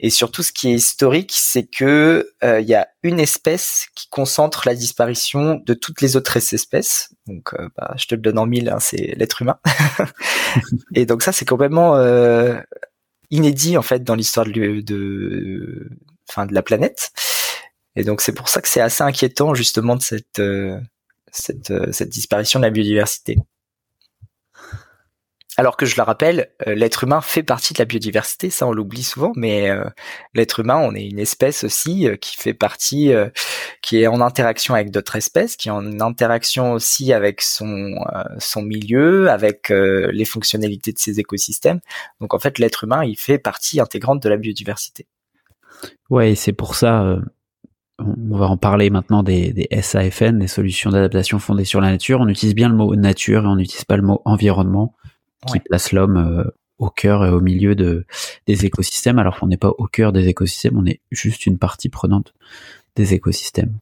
[0.00, 4.62] Et surtout, ce qui est historique, c'est que il y a une espèce qui concentre
[4.66, 7.14] la disparition de toutes les autres espèces.
[7.26, 9.58] Donc, bah, je te le donne en mille, hein, c'est l'être humain.
[10.94, 11.94] et donc ça, c'est complètement
[13.30, 15.90] inédit en fait dans l'histoire de, de,
[16.46, 17.12] de la planète.
[17.96, 20.78] Et donc c'est pour ça que c'est assez inquiétant justement de cette euh,
[21.30, 23.36] cette, euh, cette disparition de la biodiversité.
[25.56, 28.72] Alors que je le rappelle, euh, l'être humain fait partie de la biodiversité, ça on
[28.72, 29.68] l'oublie souvent, mais
[30.32, 33.12] l'être humain, on est une espèce aussi qui fait partie,
[33.82, 37.96] qui est en interaction avec d'autres espèces, qui est en interaction aussi avec son
[38.38, 41.80] son milieu, avec les fonctionnalités de ses écosystèmes.
[42.20, 45.08] Donc en fait, l'être humain, il fait partie intégrante de la biodiversité.
[46.08, 47.18] Ouais, c'est pour ça
[47.98, 52.20] on va en parler maintenant des, des SAFN, des solutions d'adaptation fondées sur la nature.
[52.20, 54.94] On utilise bien le mot nature et on n'utilise pas le mot environnement,
[55.46, 56.44] qui place l'homme euh,
[56.78, 58.06] au cœur et au milieu de,
[58.46, 61.88] des écosystèmes, alors qu'on n'est pas au cœur des écosystèmes, on est juste une partie
[61.88, 62.34] prenante
[62.94, 63.78] des écosystèmes.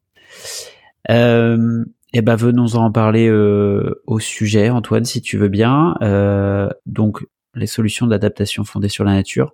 [1.10, 5.96] Euh, eh ben venons en parler euh, au sujet, Antoine, si tu veux bien.
[6.02, 7.24] Euh, donc
[7.54, 9.52] les solutions d'adaptation fondées sur la nature.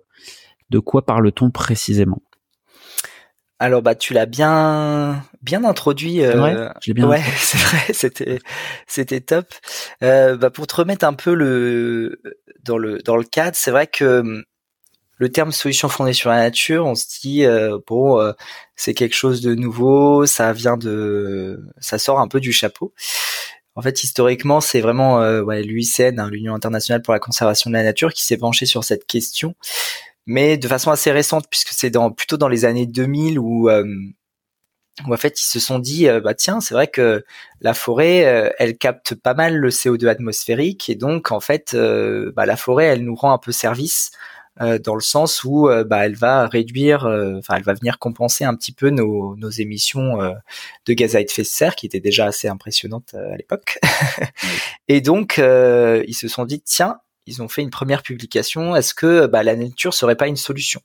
[0.69, 2.21] De quoi parle-t-on précisément?
[3.63, 6.21] Alors bah tu l'as bien bien introduit.
[6.21, 8.39] Euh, ouais, bien ouais c'est vrai, c'était
[8.87, 9.53] c'était top.
[10.03, 12.21] Euh, bah, pour te remettre un peu le
[12.61, 14.43] dans le dans le cadre, c'est vrai que hum,
[15.15, 18.33] le terme solution fondée sur la nature, on se dit euh, bon euh,
[18.75, 22.93] c'est quelque chose de nouveau, ça vient de ça sort un peu du chapeau.
[23.75, 27.75] En fait, historiquement, c'est vraiment euh, ouais, l'UICN, hein, l'Union internationale pour la conservation de
[27.75, 29.55] la nature, qui s'est penché sur cette question
[30.25, 33.85] mais de façon assez récente puisque c'est dans plutôt dans les années 2000 où euh,
[35.07, 37.25] où en fait ils se sont dit euh, bah tiens c'est vrai que
[37.61, 42.45] la forêt euh, elle capte pas mal le CO2 atmosphérique et donc en fait bah,
[42.45, 44.11] la forêt elle nous rend un peu service
[44.59, 47.05] dans le sens où bah, elle va réduire
[47.39, 50.19] enfin elle va venir compenser un petit peu nos, nos émissions
[50.85, 53.79] de gaz à effet de serre qui étaient déjà assez impressionnantes à l'époque.
[54.87, 58.75] Et donc ils se sont dit tiens ils ont fait une première publication.
[58.75, 60.81] Est-ce que bah, la nature serait pas une solution?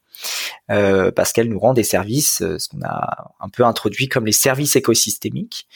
[0.70, 4.26] Euh, Parce qu'elle nous rend des services, euh, ce qu'on a un peu introduit comme
[4.26, 5.68] les services écosystémiques.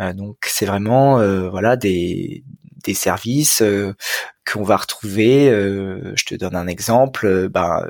[0.00, 2.44] Euh, donc c'est vraiment euh, voilà des,
[2.84, 3.94] des services euh,
[4.50, 5.46] qu'on va retrouver.
[5.50, 7.48] je te donne un exemple.
[7.48, 7.86] ben,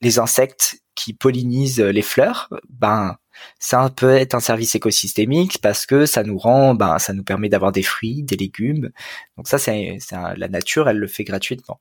[0.00, 3.16] les insectes qui pollinisent les fleurs, ben
[3.58, 7.48] ça peut être un service écosystémique parce que ça nous rend, ben, ça nous permet
[7.48, 8.90] d'avoir des fruits, des légumes.
[9.36, 11.80] Donc ça, c'est la nature, elle le fait gratuitement.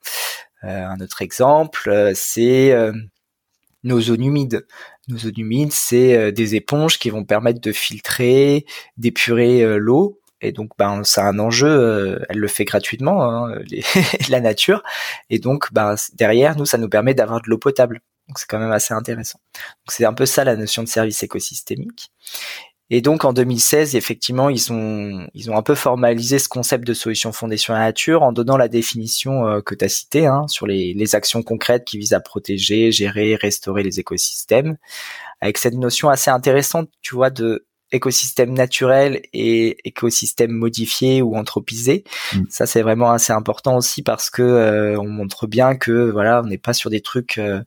[0.64, 2.94] Euh, un autre exemple, euh, c'est euh,
[3.84, 4.66] nos zones humides.
[5.08, 8.66] Nos zones humides, c'est des éponges qui vont permettre de filtrer,
[8.98, 10.20] d'épurer l'eau.
[10.42, 12.22] Et donc, ben, ça a un enjeu.
[12.30, 13.56] elle le fait gratuitement, hein,
[14.30, 14.84] la nature.
[15.30, 18.02] Et donc, ben, derrière, nous, ça nous permet d'avoir de l'eau potable.
[18.32, 19.42] Donc c'est quand même assez intéressant.
[19.90, 22.14] C'est un peu ça la notion de service écosystémique.
[22.90, 26.94] Et donc en 2016, effectivement, ils ont ils ont un peu formalisé ce concept de
[26.94, 30.48] solution fondée sur la nature en donnant la définition euh, que tu as citée hein,
[30.48, 34.78] sur les, les actions concrètes qui visent à protéger, gérer, restaurer les écosystèmes,
[35.42, 42.04] avec cette notion assez intéressante, tu vois, de écosystème naturel et écosystème modifié ou anthropisé.
[42.34, 42.44] Mm.
[42.50, 46.48] Ça c'est vraiment assez important aussi parce que euh, on montre bien que voilà, on
[46.48, 47.62] n'est pas sur des trucs euh,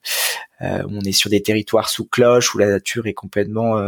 [0.63, 3.79] euh, on est sur des territoires sous cloche où la nature est complètement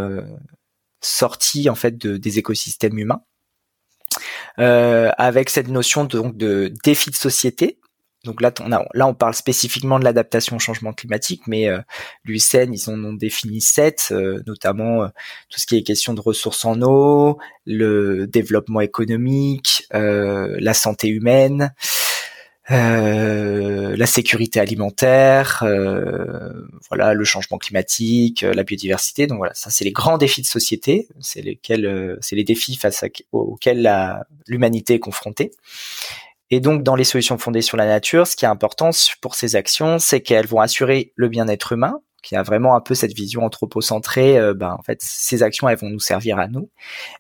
[1.01, 3.23] sortie en fait de, des écosystèmes humains.
[4.57, 7.79] avec cette notion donc de défi de société
[8.27, 11.79] donc là, on là, on parle spécifiquement de l'adaptation au changement climatique, mais euh,
[12.25, 15.09] l'UICN, ils en ont défini sept, euh, notamment euh,
[15.49, 21.09] tout ce qui est question de ressources en eau, le développement économique, euh, la santé
[21.09, 21.73] humaine,
[22.69, 25.63] la sécurité alimentaire,
[26.89, 29.29] voilà, le changement climatique, la biodiversité.
[29.29, 33.05] Donc voilà, ça c'est les grands défis de société, c'est lesquels, c'est les défis face
[33.31, 33.89] auxquels
[34.49, 35.53] l'humanité est confrontée.
[36.51, 39.57] Et donc, dans les solutions fondées sur la nature, ce qui est important pour ces
[39.57, 43.45] actions, c'est qu'elles vont assurer le bien-être humain, qui a vraiment un peu cette vision
[43.45, 44.39] anthropocentrée.
[44.39, 46.71] Euh, ben, en fait, ces actions, elles vont nous servir à nous,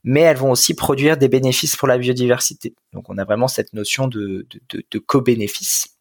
[0.05, 2.75] mais elles vont aussi produire des bénéfices pour la biodiversité.
[2.93, 5.96] Donc, on a vraiment cette notion de, de, co-bénéfice.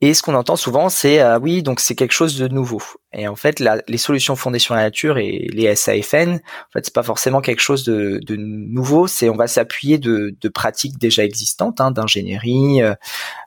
[0.00, 2.82] Et ce qu'on entend souvent, c'est ah oui, donc c'est quelque chose de nouveau.
[3.14, 6.94] Et en fait, les solutions fondées sur la nature et les SAFN, en fait, c'est
[6.94, 9.06] pas forcément quelque chose de, de nouveau.
[9.06, 12.82] C'est on va s'appuyer de, de, pratiques déjà existantes, hein, d'ingénierie.
[12.82, 12.94] Euh,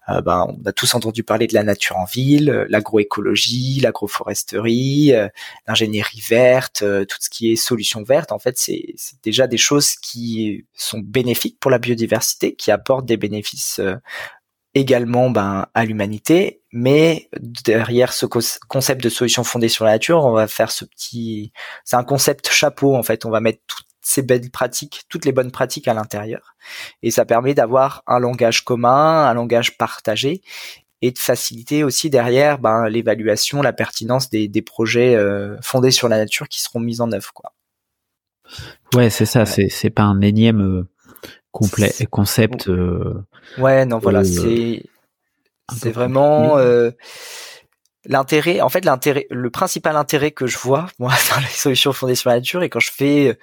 [0.09, 5.13] euh, ben, on a tous entendu parler de la nature en ville, l'agroécologie, l'agroforesterie,
[5.67, 8.31] l'ingénierie verte, tout ce qui est solutions vertes.
[8.31, 8.85] En fait, c'est
[9.23, 13.81] déjà des choses qui sont bénéfiques pour la biodiversité, qui apportent des bénéfices
[14.75, 20.33] également ben, à l'humanité, mais derrière ce concept de solution fondée sur la nature, on
[20.33, 21.51] va faire ce petit,
[21.85, 23.25] c'est un concept chapeau en fait.
[23.25, 26.55] On va mettre toutes ces belles pratiques, toutes les bonnes pratiques à l'intérieur,
[27.01, 30.43] et ça permet d'avoir un langage commun, un langage partagé,
[31.01, 36.09] et de faciliter aussi derrière ben, l'évaluation, la pertinence des, des projets euh, fondés sur
[36.09, 37.53] la nature qui seront mis en œuvre, quoi.
[38.93, 39.45] Ouais, c'est ça.
[39.45, 40.87] C'est c'est pas un énième euh,
[41.51, 42.67] complet concept.
[42.69, 43.25] Euh,
[43.57, 44.83] ouais, non, voilà, euh, c'est
[45.75, 46.91] c'est vraiment euh,
[48.05, 48.61] l'intérêt.
[48.61, 52.29] En fait, l'intérêt, le principal intérêt que je vois moi dans les solutions fondées sur
[52.29, 53.39] la nature, et quand je fais,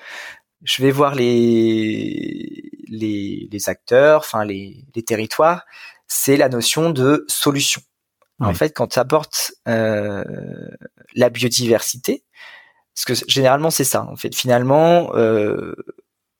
[0.62, 5.64] je vais voir les les, les acteurs, enfin les, les territoires,
[6.06, 7.80] c'est la notion de solution.
[8.40, 10.24] En fait, quand tu apportes euh,
[11.14, 12.24] la biodiversité,
[12.94, 14.04] parce que généralement c'est ça.
[14.10, 15.74] En fait, finalement, euh,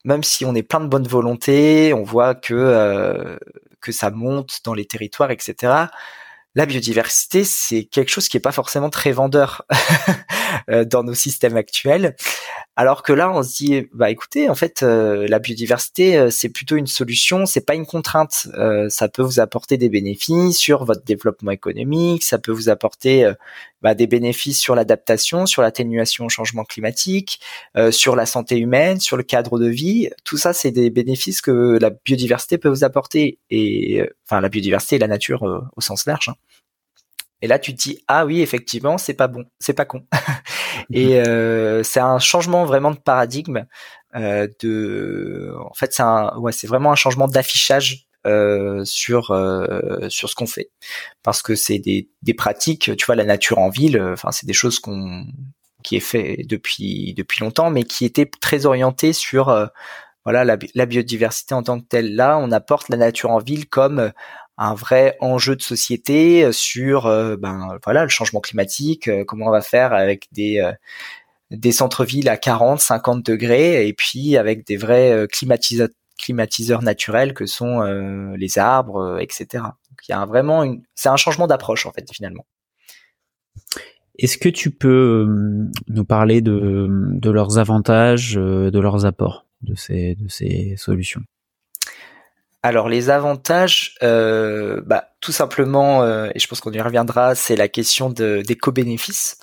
[0.05, 3.37] même si on est plein de bonne volonté, on voit que euh,
[3.81, 5.73] que ça monte dans les territoires, etc.
[6.55, 9.65] La biodiversité, c'est quelque chose qui est pas forcément très vendeur
[10.71, 12.15] euh, dans nos systèmes actuels.
[12.75, 16.49] Alors que là, on se dit, bah écoutez, en fait, euh, la biodiversité, euh, c'est
[16.49, 18.49] plutôt une solution, c'est pas une contrainte.
[18.55, 23.31] Euh, ça peut vous apporter des bénéfices sur votre développement économique, ça peut vous apporter
[23.83, 27.41] bah, des bénéfices sur l'adaptation, sur l'atténuation au changement climatique,
[27.91, 30.09] sur la santé humaine, sur le cadre de vie.
[30.25, 33.38] Tout ça, c'est des bénéfices que la biodiversité peut vous apporter.
[33.51, 35.43] Et enfin, la biodiversité et la nature
[35.77, 36.29] au sens large.
[36.29, 36.35] Hein.
[37.42, 40.07] Et là, tu te dis ah oui, effectivement, c'est pas bon, c'est pas con.
[40.92, 43.66] et euh, c'est un changement vraiment de paradigme.
[44.14, 50.09] Euh, de, en fait, c'est un, ouais, c'est vraiment un changement d'affichage euh, sur euh,
[50.09, 50.70] sur ce qu'on fait,
[51.24, 52.96] parce que c'est des des pratiques.
[52.96, 55.26] Tu vois, la nature en ville, enfin, c'est des choses qu'on
[55.83, 59.66] qui est fait depuis depuis longtemps, mais qui étaient très orientées sur euh,
[60.24, 62.14] voilà la, la, biodiversité en tant que telle.
[62.14, 64.12] Là, on apporte la nature en ville comme
[64.62, 69.46] un vrai enjeu de société euh, sur euh, ben voilà le changement climatique, euh, comment
[69.46, 70.62] on va faire avec des
[71.51, 77.46] des centres-villes à 40, 50 degrés et puis avec des vrais climatisateurs climatiseurs naturels que
[77.46, 77.81] sont
[78.37, 79.46] les arbres, etc.
[79.55, 82.46] Donc il y a vraiment une, c'est un changement d'approche en fait finalement.
[84.18, 85.27] Est-ce que tu peux
[85.88, 91.22] nous parler de, de leurs avantages, de leurs apports de ces, de ces solutions?
[92.62, 97.57] Alors les avantages, euh, bah, tout simplement, euh, et je pense qu'on y reviendra, c'est
[97.57, 99.38] la question de, des co-bénéfices.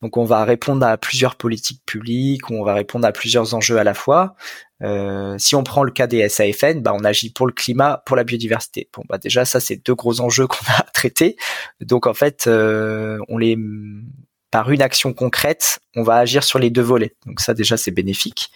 [0.00, 3.84] Donc on va répondre à plusieurs politiques publiques, on va répondre à plusieurs enjeux à
[3.84, 4.34] la fois.
[4.82, 8.16] Euh, si on prend le cas des SAFN, bah, on agit pour le climat, pour
[8.16, 8.88] la biodiversité.
[8.94, 11.36] Bon bah déjà ça c'est deux gros enjeux qu'on a traités.
[11.82, 13.58] Donc en fait on les
[14.50, 17.14] par une action concrète, on va agir sur les deux volets.
[17.26, 18.50] Donc ça déjà c'est bénéfique,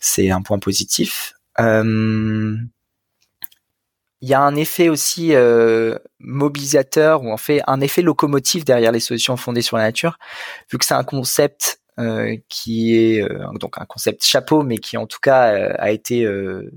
[0.00, 1.34] c'est un point positif.
[1.58, 2.56] Euh,
[4.22, 8.92] il y a un effet aussi euh, mobilisateur ou en fait un effet locomotive derrière
[8.92, 10.18] les solutions fondées sur la nature,
[10.70, 14.96] vu que c'est un concept euh, qui est euh, donc un concept chapeau, mais qui
[14.96, 16.24] en tout cas a été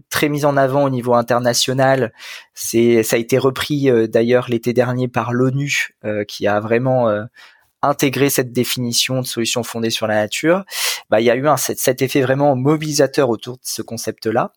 [0.10, 2.12] très mis en avant au niveau international.
[2.56, 5.96] C'est ça a été repris d'ailleurs l'été dernier par l'ONU,
[6.28, 7.08] qui a vraiment
[7.84, 10.66] intégré cette définition de solutions fondées sur la nature.
[11.12, 14.52] Bah, il y a eu un, cet effet vraiment mobilisateur autour de ce concept-là.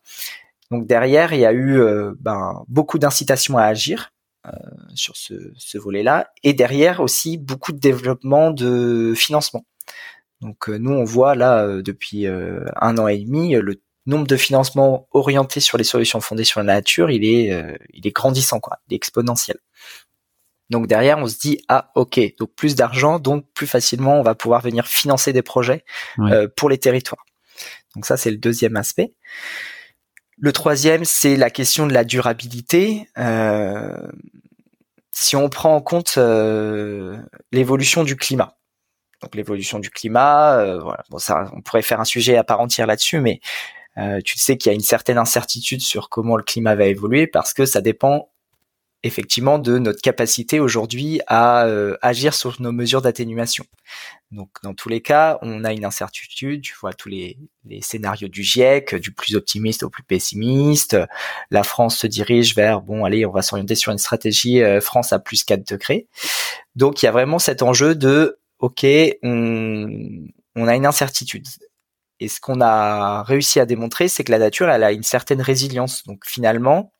[0.71, 4.11] Donc derrière, il y a eu euh, ben, beaucoup d'incitation à agir
[4.45, 4.51] euh,
[4.93, 9.65] sur ce, ce volet-là, et derrière aussi beaucoup de développement de financement.
[10.41, 15.07] Donc euh, nous, on voit là depuis un an et demi le nombre de financements
[15.11, 18.93] orientés sur les solutions fondées sur la nature, il est, il est grandissant, quoi, il
[18.93, 19.57] est exponentiel.
[20.69, 24.35] Donc derrière, on se dit ah ok, donc plus d'argent, donc plus facilement on va
[24.35, 25.83] pouvoir venir financer des projets
[26.55, 27.25] pour les territoires.
[27.95, 29.13] Donc ça c'est le deuxième aspect.
[30.41, 33.09] Le troisième, c'est la question de la durabilité.
[33.17, 34.07] Euh,
[35.11, 37.17] si on prend en compte euh,
[37.51, 38.57] l'évolution du climat,
[39.21, 42.61] donc l'évolution du climat, euh, voilà, bon, ça, on pourrait faire un sujet à part
[42.61, 43.41] entière là-dessus, mais
[44.23, 47.53] tu sais qu'il y a une certaine incertitude sur comment le climat va évoluer parce
[47.53, 48.29] que ça dépend
[49.03, 53.65] effectivement de notre capacité aujourd'hui à euh, agir sur nos mesures d'atténuation.
[54.31, 58.27] Donc dans tous les cas, on a une incertitude, tu vois tous les, les, scénarios
[58.27, 60.97] du GIEC, du plus optimiste au plus pessimiste.
[61.49, 65.13] La France se dirige vers bon allez, on va s'orienter sur une stratégie euh, France
[65.13, 66.07] à plus 4 degrés.
[66.75, 68.85] Donc il y a vraiment cet enjeu de OK,
[69.23, 69.87] on,
[70.55, 71.47] on a une incertitude.
[72.19, 75.41] Et ce qu'on a réussi à démontrer, c'est que la nature, elle a une certaine
[75.41, 76.03] résilience.
[76.03, 76.91] Donc finalement,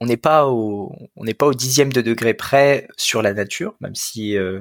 [0.00, 3.74] on n'est pas au on n'est pas au dixième de degré près sur la nature,
[3.80, 4.60] même si euh,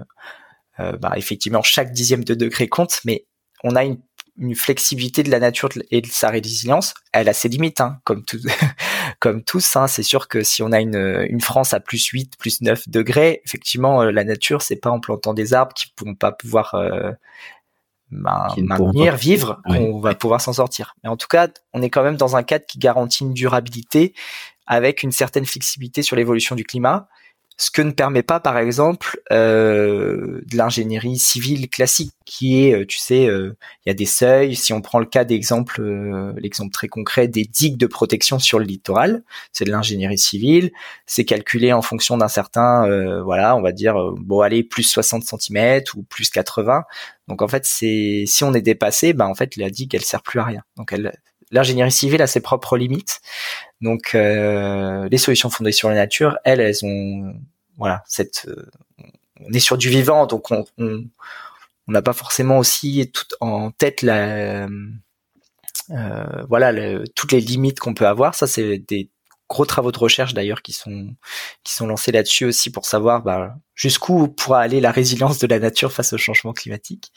[0.79, 3.25] euh, bah, effectivement chaque dixième de degré compte, mais
[3.63, 3.97] on a une,
[4.55, 6.93] flexibilité de la nature et de sa résilience.
[7.11, 8.39] Elle a ses limites, hein, comme tout,
[9.19, 9.75] comme tous.
[9.75, 9.87] Hein.
[9.87, 13.41] C'est sûr que si on a une, une France à plus 8, plus 9 degrés,
[13.43, 16.73] effectivement, euh, la nature, c'est pas en plantant des arbres qui vont pas pouvoir
[18.11, 20.95] maintenir, vivre, qu'on va pouvoir s'en sortir.
[21.03, 24.13] Mais en tout cas, on est quand même dans un cadre qui garantit une durabilité
[24.69, 27.09] avec une certaine flexibilité sur l'évolution du climat,
[27.59, 32.85] ce que ne permet pas, par exemple, euh, de l'ingénierie civile classique, qui est, euh,
[32.85, 34.55] tu sais, euh, il y a des seuils.
[34.55, 35.81] Si on prend le cas d'exemple,
[36.37, 40.71] l'exemple très concret des digues de protection sur le littoral, c'est de l'ingénierie civile.
[41.05, 42.87] C'est calculé en fonction d'un certain,
[43.23, 46.85] voilà, on va dire, bon, allez, plus 60 cm ou plus 80.
[47.27, 50.23] Donc en fait, c'est si on est dépassé, ben en fait, la digue, elle sert
[50.23, 50.63] plus à rien.
[50.77, 51.11] Donc elle,
[51.51, 53.21] l'ingénierie civile a ses propres limites.
[53.81, 57.33] Donc euh, les solutions fondées sur la nature, elles, elles ont
[57.77, 58.69] voilà cette euh,
[59.41, 64.01] on est sur du vivant, donc on on n'a pas forcément aussi tout en tête
[64.01, 64.67] la
[65.91, 66.73] euh, voilà
[67.15, 68.35] toutes les limites qu'on peut avoir.
[68.35, 69.09] Ça c'est des
[69.47, 71.15] gros travaux de recherche d'ailleurs qui sont
[71.63, 75.59] qui sont lancés là-dessus aussi pour savoir bah, jusqu'où pourra aller la résilience de la
[75.59, 77.11] nature face au changement climatique.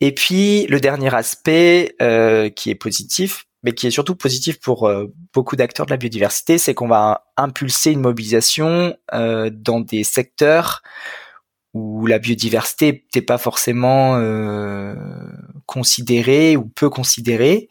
[0.00, 4.88] Et puis le dernier aspect euh, qui est positif, mais qui est surtout positif pour
[4.88, 10.04] euh, beaucoup d'acteurs de la biodiversité, c'est qu'on va impulser une mobilisation euh, dans des
[10.04, 10.82] secteurs
[11.74, 14.94] où la biodiversité n'est pas forcément euh,
[15.66, 17.68] considérée ou peu considérée.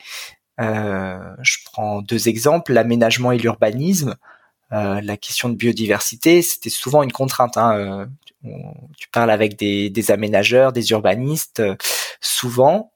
[0.58, 4.16] je prends deux exemples, l'aménagement et l'urbanisme.
[4.72, 7.58] la question de biodiversité, c'était souvent une contrainte.
[7.58, 8.08] Hein.
[8.44, 11.62] Tu parles avec des, des aménageurs, des urbanistes,
[12.22, 12.92] souvent,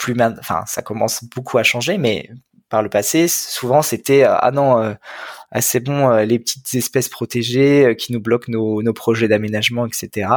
[0.00, 2.30] plus enfin ça commence beaucoup à changer, mais
[2.70, 4.94] par le passé, souvent c'était euh, ah non, euh,
[5.50, 9.86] ah, c'est bon, euh, les petites espèces protégées qui nous bloquent nos, nos projets d'aménagement,
[9.86, 10.28] etc.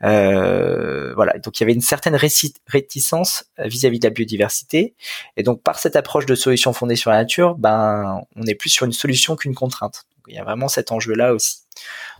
[0.00, 4.94] voilà, donc il y avait une certaine réticence vis-à-vis de la biodiversité,
[5.36, 8.70] et donc par cette approche de solution fondée sur la nature, ben on est plus
[8.70, 10.04] sur une solution qu'une contrainte.
[10.28, 11.62] il y a vraiment cet enjeu-là aussi.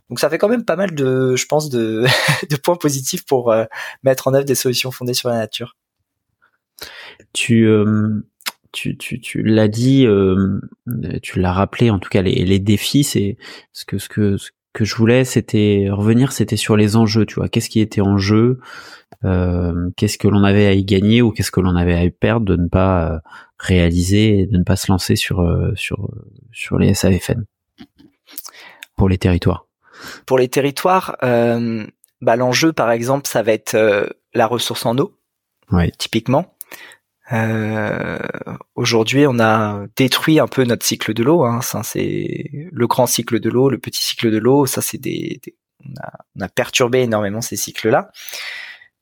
[0.09, 2.05] Donc ça fait quand même pas mal de, je pense, de,
[2.51, 3.55] de points positifs pour
[4.03, 5.77] mettre en œuvre des solutions fondées sur la nature.
[7.33, 8.25] Tu, euh,
[8.73, 10.61] tu, tu, tu l'as dit, euh,
[11.23, 13.37] tu l'as rappelé, en tout cas les, les défis, c'est
[13.73, 17.35] ce que ce que ce que je voulais, c'était revenir, c'était sur les enjeux, tu
[17.35, 18.59] vois, qu'est-ce qui était en jeu,
[19.25, 22.11] euh, qu'est-ce que l'on avait à y gagner ou qu'est-ce que l'on avait à y
[22.11, 23.21] perdre de ne pas
[23.59, 26.11] réaliser, et de ne pas se lancer sur sur
[26.53, 27.45] sur les SAFN
[28.97, 29.67] pour les territoires?
[30.27, 33.77] Pour les territoires, bah, l'enjeu, par exemple, ça va être
[34.35, 35.19] la ressource en eau,
[35.99, 36.55] typiquement.
[37.33, 38.19] Euh,
[38.75, 41.45] aujourd'hui, on a détruit un peu notre cycle de l'eau.
[41.45, 41.63] Hein.
[41.63, 44.67] Ça, c'est le grand cycle de l'eau, le petit cycle de l'eau.
[44.67, 45.41] Ça, c'est des,
[45.85, 48.11] on, a, on, a, perturbé énormément ces cycles-là.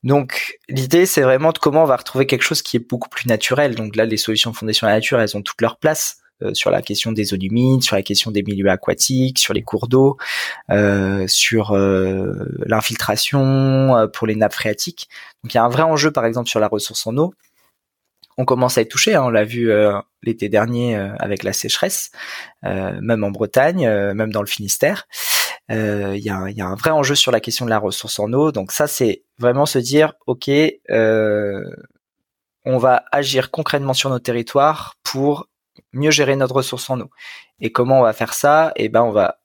[0.03, 3.27] Donc, l'idée, c'est vraiment de comment on va retrouver quelque chose qui est beaucoup plus
[3.27, 3.75] naturel.
[3.75, 6.20] Donc là, les solutions fondées sur la nature, elles ont toute leur place.
[6.43, 9.62] Euh, sur la question des zones humides, sur la question des milieux aquatiques, sur les
[9.62, 10.16] cours d'eau,
[10.70, 12.32] euh, sur euh,
[12.66, 15.09] l'infiltration pour les nappes phréatiques.
[15.43, 17.34] Donc il y a un vrai enjeu par exemple sur la ressource en eau
[18.41, 19.14] on commence à être touché.
[19.14, 19.22] Hein.
[19.24, 22.11] on l'a vu euh, l'été dernier euh, avec la sécheresse,
[22.64, 25.07] euh, même en Bretagne, même dans le Finistère.
[25.68, 28.51] Il y, a, un vrai enjeu sur la question de la ressource en eau.
[28.51, 30.51] Donc ça, c'est vraiment se dire, ok,
[32.64, 35.47] on va agir concrètement sur nos territoires pour
[35.93, 37.11] mieux gérer notre ressource en eau.
[37.61, 38.72] Et comment on va faire ça?
[38.76, 39.39] Eh ben, on va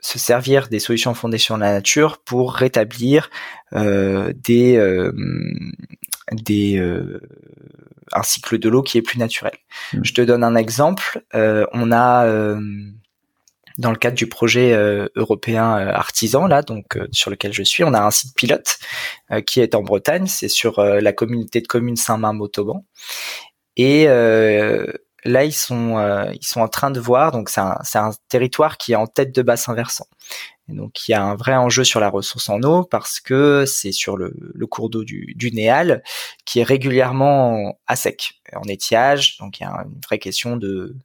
[0.00, 3.30] se servir des solutions fondées sur la nature pour rétablir
[3.72, 5.10] des
[6.32, 6.78] des
[8.12, 9.56] un cycle de l'eau qui est plus naturel.
[9.92, 10.00] Mmh.
[10.02, 11.22] Je te donne un exemple.
[11.32, 12.58] on a
[13.78, 17.62] dans le cadre du projet euh, européen euh, artisan là, donc euh, sur lequel je
[17.62, 18.78] suis, on a un site pilote
[19.46, 22.84] qui est en Bretagne, c'est sur la communauté de communes Saint-Marc-Montauban.
[23.78, 24.06] Et
[25.24, 25.98] là, ils sont
[26.32, 29.34] ils sont en train de voir, donc c'est un, un territoire qui est en tête
[29.34, 30.06] de bassin versant.
[30.68, 33.92] Donc il y a un vrai enjeu sur la ressource en eau parce que c'est
[33.92, 36.02] sur le, le cours d'eau du, du Néal
[36.44, 39.38] qui est régulièrement à sec, en étiage.
[39.38, 40.96] Donc il y a une vraie question de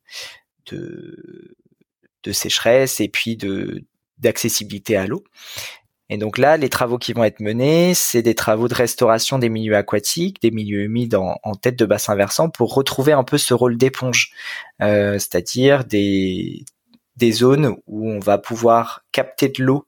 [0.72, 1.56] de
[2.24, 3.84] de sécheresse et puis de
[4.20, 5.24] d'accessibilité à l'eau.
[6.10, 9.50] Et donc là, les travaux qui vont être menés, c'est des travaux de restauration des
[9.50, 13.54] milieux aquatiques, des milieux humides en, tête de bassin versant pour retrouver un peu ce
[13.54, 14.32] rôle d'éponge,
[14.82, 16.64] euh, c'est-à-dire des,
[17.18, 19.86] des zones où on va pouvoir capter de l'eau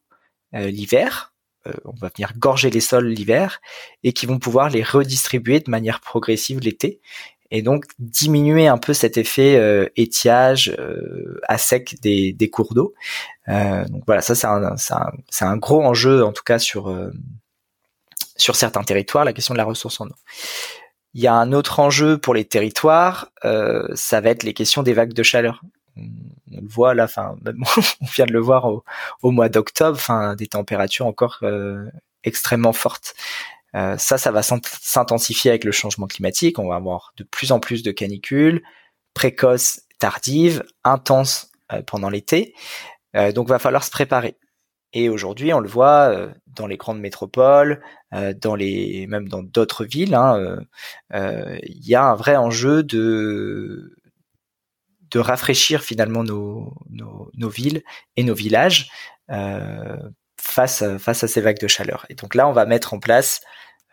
[0.56, 1.34] euh, l'hiver,
[1.68, 3.62] euh, on va venir gorger les sols l'hiver,
[4.04, 7.00] et qui vont pouvoir les redistribuer de manière progressive l'été
[7.52, 12.74] et donc diminuer un peu cet effet euh, étiage euh, à sec des, des cours
[12.74, 12.94] d'eau.
[13.48, 17.12] Euh, donc voilà, ça c'est un, un, un, gros enjeu en tout cas sur euh,
[18.36, 20.16] sur certains territoires, la question de la ressource en eau.
[21.14, 24.94] Il y a un autre enjeu pour les territoires, ça va être les questions des
[24.94, 25.62] vagues de chaleur.
[25.98, 27.36] On, le voit là, enfin,
[28.02, 28.84] on vient de le voir au,
[29.24, 31.44] au mois d'octobre, enfin, des températures encore
[32.24, 33.16] extrêmement fortes.
[33.76, 36.60] Euh, ça, ça va s'intensifier avec le changement climatique.
[36.60, 38.64] On va avoir de plus en plus de canicules
[39.14, 42.54] précoces, tardives, intenses euh, pendant l'été.
[43.16, 44.38] Euh, donc, va falloir se préparer.
[44.94, 49.86] Et aujourd'hui, on le voit euh, dans les grandes métropoles, dans les même dans d'autres
[49.86, 50.16] villes.
[50.16, 50.58] Hein,
[51.12, 53.96] il y a un vrai enjeu de
[55.12, 57.84] de rafraîchir finalement nos, nos, nos villes
[58.16, 58.90] et nos villages
[60.40, 62.06] face face à ces vagues de chaleur.
[62.10, 63.42] Et donc là, on va mettre en place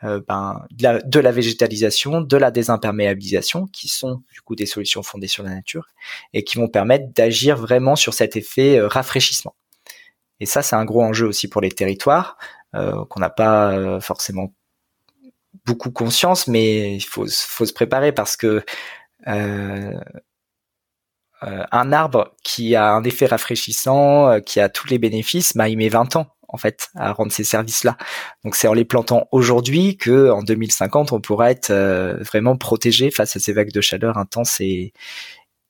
[0.05, 5.27] euh, ben, de, la, végétalisation, de la désimperméabilisation, qui sont du coup des solutions fondées
[5.27, 5.87] sur la nature
[6.35, 9.55] et qui vont permettre d'agir vraiment sur cet effet euh, rafraîchissement.
[10.39, 12.37] Et ça, c'est un gros enjeu aussi pour les territoires
[12.75, 14.53] euh, qu'on n'a pas forcément
[15.65, 18.63] beaucoup conscience, mais il faut, se préparer parce que
[19.25, 20.03] un
[21.93, 26.17] arbre qui a un effet rafraîchissant, qui a tous les bénéfices, bah, il met 20
[26.17, 27.97] ans en fait à rendre ces services-là.
[28.45, 33.11] Donc c'est en les plantant aujourd'hui que en 2050 on pourra être euh, vraiment protégé
[33.11, 34.93] face à ces vagues de chaleur intenses et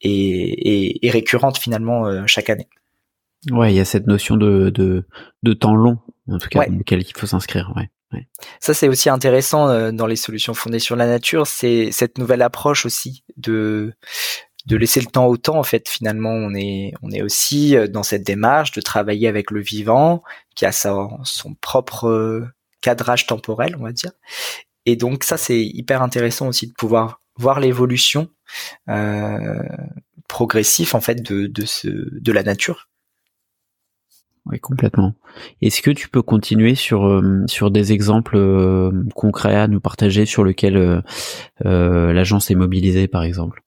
[0.02, 2.68] et, et, récurrentes finalement euh, chaque année.
[3.50, 5.06] Ouais, il y a cette notion de, de,
[5.42, 5.98] de temps long
[6.30, 7.72] en tout cas dans lequel il faut s'inscrire.
[7.74, 7.88] Ouais.
[8.12, 8.28] Ouais.
[8.60, 12.42] Ça c'est aussi intéressant euh, dans les solutions fondées sur la nature, c'est cette nouvelle
[12.42, 13.94] approche aussi de
[14.66, 17.86] de laisser le temps au temps en fait finalement on est on est aussi euh,
[17.86, 20.22] dans cette démarche de travailler avec le vivant
[20.54, 21.18] qui a son,
[21.60, 22.48] propre euh,
[22.82, 24.12] cadrage temporel on va dire.
[24.84, 28.28] Et donc ça c'est hyper intéressant aussi de pouvoir voir l'évolution
[28.88, 29.62] euh,
[30.28, 32.88] progressive en fait de de ce de la nature.
[34.48, 35.12] Oui, complètement.
[35.60, 38.38] Est-ce que tu peux continuer sur euh, sur des exemples
[39.16, 41.02] concrets à nous partager sur lesquels
[41.60, 43.65] l'agence est mobilisée, par exemple?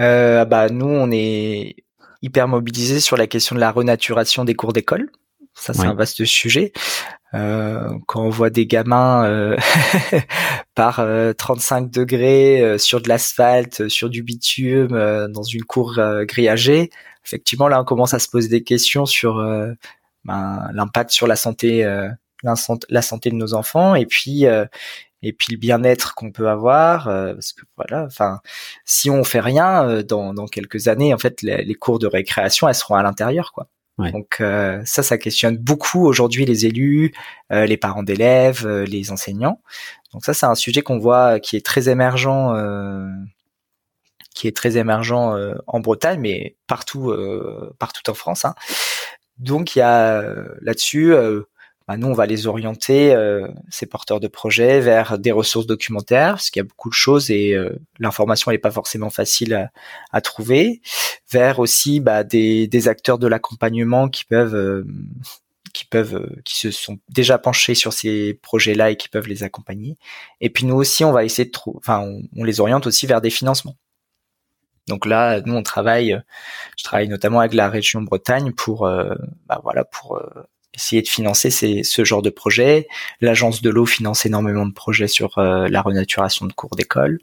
[0.00, 1.76] Euh, bah nous, on est
[2.22, 5.10] hyper mobilisés sur la question de la renaturation des cours d'école.
[5.54, 6.72] Ça, c'est un vaste sujet.
[7.34, 9.56] Euh, quand on voit des gamins euh,
[10.74, 11.04] par
[11.36, 14.88] 35 euh, degrés euh, sur de l'asphalte, sur du bitume,
[15.28, 16.90] dans une cour grillagée,
[17.24, 19.36] effectivement, là, on commence à se poser des questions sur
[20.24, 21.84] ben, l'impact sur la santé,
[22.42, 24.46] la santé de nos enfants, et puis
[25.22, 28.40] et puis le bien-être qu'on peut avoir euh, parce que voilà enfin
[28.84, 32.68] si on fait rien euh, dans, dans quelques années en fait les, cours de récréation
[32.68, 33.68] elles seront à l'intérieur quoi.
[33.98, 37.12] Donc euh, ça ça questionne beaucoup aujourd'hui les élus
[37.50, 39.60] les parents d'élèves les enseignants.
[40.14, 42.30] Donc ça c'est un sujet qu'on voit qui est très émergent
[44.34, 47.14] qui est très émergent en Bretagne mais partout
[47.78, 48.54] partout en France hein.
[49.36, 50.24] donc il y a
[50.62, 51.14] là-dessus
[51.90, 56.34] bah, nous on va les orienter euh, ces porteurs de projets vers des ressources documentaires
[56.34, 59.68] parce qu'il y a beaucoup de choses et euh, l'information n'est pas forcément facile
[60.12, 60.82] à, trouver.
[61.32, 64.86] Vers aussi bah, des, acteurs de l'accompagnement qui peuvent euh,
[65.74, 69.96] qui peuvent qui se sont déjà penchés sur ces projets-là et qui peuvent les accompagner.
[70.40, 73.30] Et puis nous aussi on va essayer de enfin on, les oriente aussi vers des
[73.30, 73.74] financements.
[74.86, 76.22] Donc là, nous on travaille,
[76.78, 78.88] je travaille notamment avec la région Bretagne pour,
[79.46, 80.20] bah voilà, pour
[80.74, 82.88] essayer de financer ces, ce genre de projet.
[83.20, 87.18] L'agence de l'eau finance énormément de projets sur euh, la renaturation de cours d'école.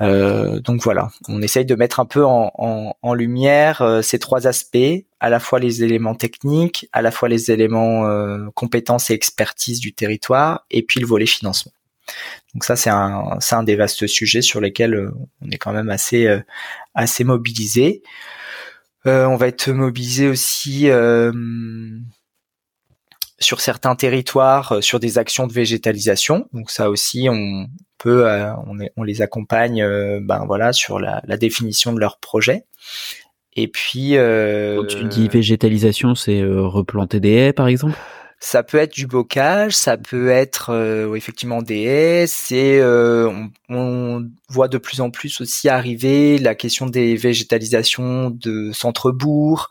[0.00, 5.04] donc voilà, on essaye de mettre un peu en, en, en lumière ces trois aspects,
[5.20, 8.06] à la fois les éléments techniques, à la fois les éléments
[8.54, 11.72] compétences et expertise du territoire, et puis le volet financement.
[12.54, 15.10] Donc ça, c'est un, un des vastes sujets sur lesquels
[15.42, 16.34] on est quand même assez,
[16.94, 18.02] assez mobilisé.
[19.04, 20.88] on va être mobilisé aussi
[23.40, 26.48] sur certains territoires euh, sur des actions de végétalisation.
[26.52, 27.66] Donc ça aussi, on
[27.98, 28.52] peut, euh,
[28.96, 32.64] on, les accompagne, euh, ben voilà, sur la, la, définition de leur projet.
[33.56, 37.98] Et puis, quand tu dis végétalisation, c'est replanter des haies, par exemple?
[38.42, 42.26] Ça peut être du bocage, ça peut être euh, effectivement des haies.
[42.26, 43.30] C'est euh,
[43.68, 49.68] on, voit de plus en plus aussi arriver la question des végétalisations de centre-bourg,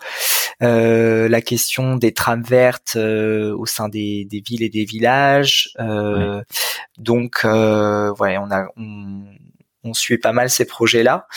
[0.61, 5.73] euh, la question des trames vertes au sein des, des, villes et des villages.
[6.99, 9.23] Donc, ouais, on a on,
[9.83, 11.27] on, suit pas mal ces projets-là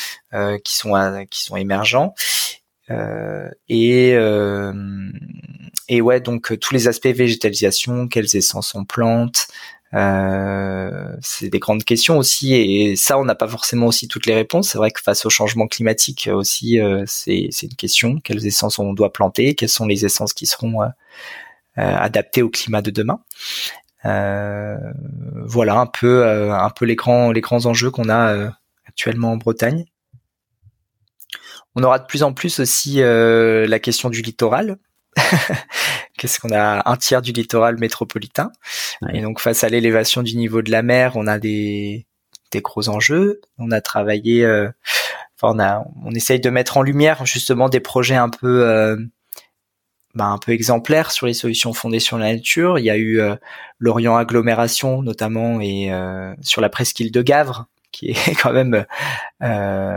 [0.63, 2.15] qui sont qui sont émergents.
[3.69, 4.17] et
[5.89, 9.49] et ouais, donc euh, tous les aspects végétalisation, quelles essences on plante,
[9.95, 14.35] euh, c'est des grandes questions aussi, et ça, on n'a pas forcément aussi toutes les
[14.35, 14.71] réponses.
[14.71, 18.19] C'est vrai que face au changement climatique aussi, euh, c'est une question.
[18.21, 19.55] Quelles essences on doit planter?
[19.55, 20.89] Quelles sont les essences qui seront euh,
[21.77, 23.21] adaptées au climat de demain?
[24.05, 28.53] Voilà un peu, un peu les grands, les grands enjeux qu'on a
[28.87, 29.85] actuellement en Bretagne.
[31.75, 34.79] On aura de plus en plus aussi la question du littoral.
[36.19, 36.89] Qu'est-ce qu'on a?
[36.89, 38.53] Un tiers du littoral métropolitain.
[39.13, 42.07] Et donc face à l'élévation du niveau de la mer, on a des,
[42.51, 43.41] des gros enjeux.
[43.59, 44.69] On a travaillé, euh,
[45.37, 48.97] enfin on a, on essaye de mettre en lumière justement des projets un peu, euh,
[50.15, 52.79] bah, un peu exemplaires sur les solutions fondées sur la nature.
[52.79, 53.35] Il y a eu euh,
[53.79, 55.91] l'Orient agglomération notamment et
[56.43, 58.85] sur la presqu'île de Gavre qui est quand même.
[59.43, 59.97] Euh,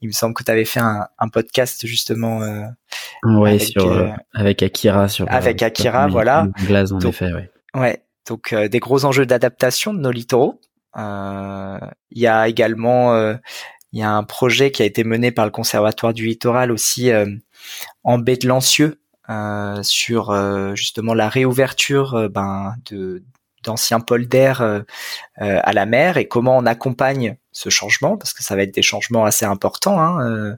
[0.00, 2.42] il me semble que tu avais fait un, un, podcast justement.
[2.42, 2.64] Euh,
[3.24, 5.26] avec, sur, euh, avec Akira sur.
[5.28, 6.46] Avec Akira, voilà.
[6.66, 7.50] Glace en effet, ouais.
[7.74, 8.04] Ouais.
[8.28, 10.60] Donc des gros enjeux d'adaptation de nos littoraux.
[10.96, 11.80] Il
[12.12, 13.18] y a également
[13.92, 17.10] il y a un projet qui a été mené par le Conservatoire du littoral aussi
[18.02, 18.98] en baie de Lancieux
[19.82, 23.22] sur justement la réouverture ben, de
[23.64, 24.80] d'anciens polders euh,
[25.40, 28.74] euh, à la mer et comment on accompagne ce changement parce que ça va être
[28.74, 30.56] des changements assez importants hein,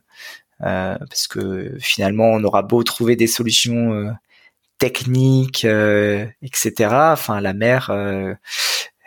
[0.62, 4.14] euh, parce que finalement on aura beau trouver des solutions
[4.78, 7.90] techniques etc enfin la mer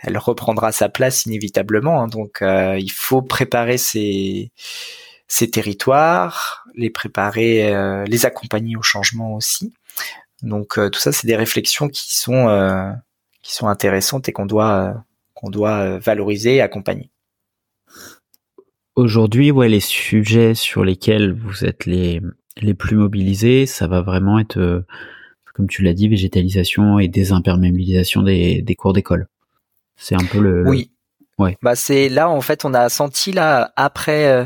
[0.02, 4.52] elle reprendra sa place inévitablement hein, donc il faut préparer ces
[5.28, 7.74] ces territoires les préparer
[8.06, 9.74] les accompagner au changement aussi.
[10.41, 12.47] Donc tout ça c'est des réflexions qui sont
[13.42, 14.94] qui sont intéressantes et qu'on doit euh,
[15.34, 17.10] qu'on doit euh, valoriser et accompagner.
[18.96, 22.22] Aujourd'hui, ouais, les sujets sur lesquels vous êtes les
[22.62, 24.86] les plus mobilisés, ça va vraiment être, euh,
[25.54, 29.28] comme tu l'as dit, végétalisation et désimperméabilisation des, des cours d'école.
[29.96, 30.68] C'est un peu le.
[30.68, 30.92] Oui.
[31.38, 31.58] Ouais.
[31.62, 34.46] Bah c'est là en fait on a senti là après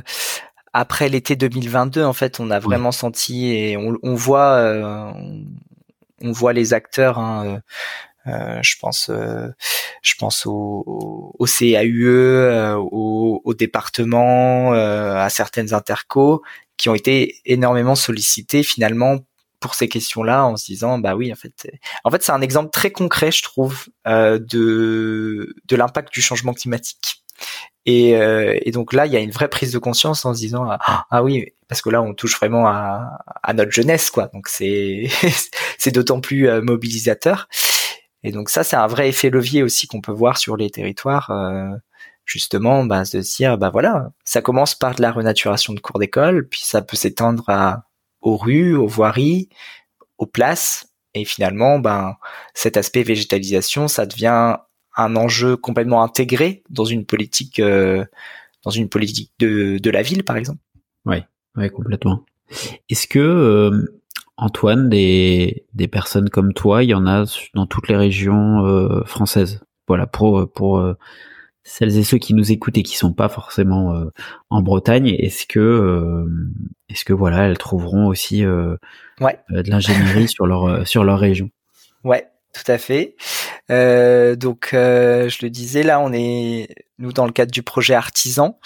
[0.73, 5.11] après l'été 2022 en fait on a vraiment senti et on, on voit
[6.21, 7.61] on, voit les acteurs hein,
[8.27, 9.47] euh, je pense, euh,
[10.01, 16.41] je pense au, au CAUE, euh, au, au, département, à certaines intercos
[16.77, 19.19] qui ont été énormément sollicités finalement
[19.63, 21.71] pour ces questions-là en se disant bah oui en fait
[22.03, 26.53] en fait c'est un exemple très concret je trouve euh, de de l'impact du changement
[26.53, 27.23] climatique.
[27.85, 30.39] Et, euh, et, donc là il y a une vraie prise de conscience en se
[30.39, 34.29] disant ah, ah oui parce que là on touche vraiment à, à notre jeunesse quoi.
[34.33, 35.07] Donc c'est
[35.77, 37.47] c'est d'autant plus mobilisateur
[38.23, 41.29] et donc ça, c'est un vrai effet levier aussi qu'on peut voir sur les territoires.
[41.29, 41.75] Euh,
[42.25, 45.99] justement, bah, de se dire, bah voilà, ça commence par de la renaturation de cours
[45.99, 47.85] d'école, puis ça peut s'étendre à
[48.21, 49.49] aux rues, aux voiries,
[50.17, 52.15] aux places, et finalement, ben
[52.53, 54.57] cet aspect végétalisation, ça devient
[54.95, 58.05] un enjeu complètement intégré dans une politique, euh,
[58.63, 60.59] dans une politique de, de la ville, par exemple.
[61.05, 61.17] Oui,
[61.57, 62.23] ouais, complètement.
[62.89, 64.01] Est-ce que euh,
[64.43, 67.23] Antoine, des, des personnes comme toi, il y en a
[67.53, 69.61] dans toutes les régions euh, françaises.
[69.87, 70.97] Voilà, pour, pour euh,
[71.63, 74.11] celles et ceux qui nous écoutent et qui sont pas forcément euh,
[74.49, 76.27] en Bretagne, est-ce que,
[76.89, 79.39] est-ce que voilà, elles trouveront aussi ouais.
[79.49, 81.49] de l'ingénierie sur leur sur leur région?
[82.03, 83.15] Ouais, tout à fait.
[83.69, 86.67] donc, je le disais, là, on est
[86.97, 88.59] nous dans le cadre du projet artisan,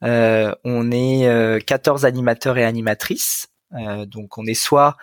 [0.00, 3.48] on est 14 animateurs et animatrices
[4.06, 4.96] donc on est soit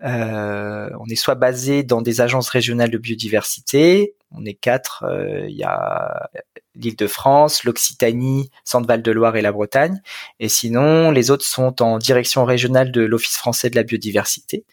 [0.00, 4.14] on est soit basé dans des agences régionales de biodiversité.
[4.30, 5.04] On est quatre.
[5.48, 6.28] Il y a
[6.74, 10.00] l'Île-de-France, l'Occitanie, Centre-Val de Loire et la Bretagne.
[10.40, 14.64] Et sinon, les autres sont en direction régionale de l'Office français de la biodiversité.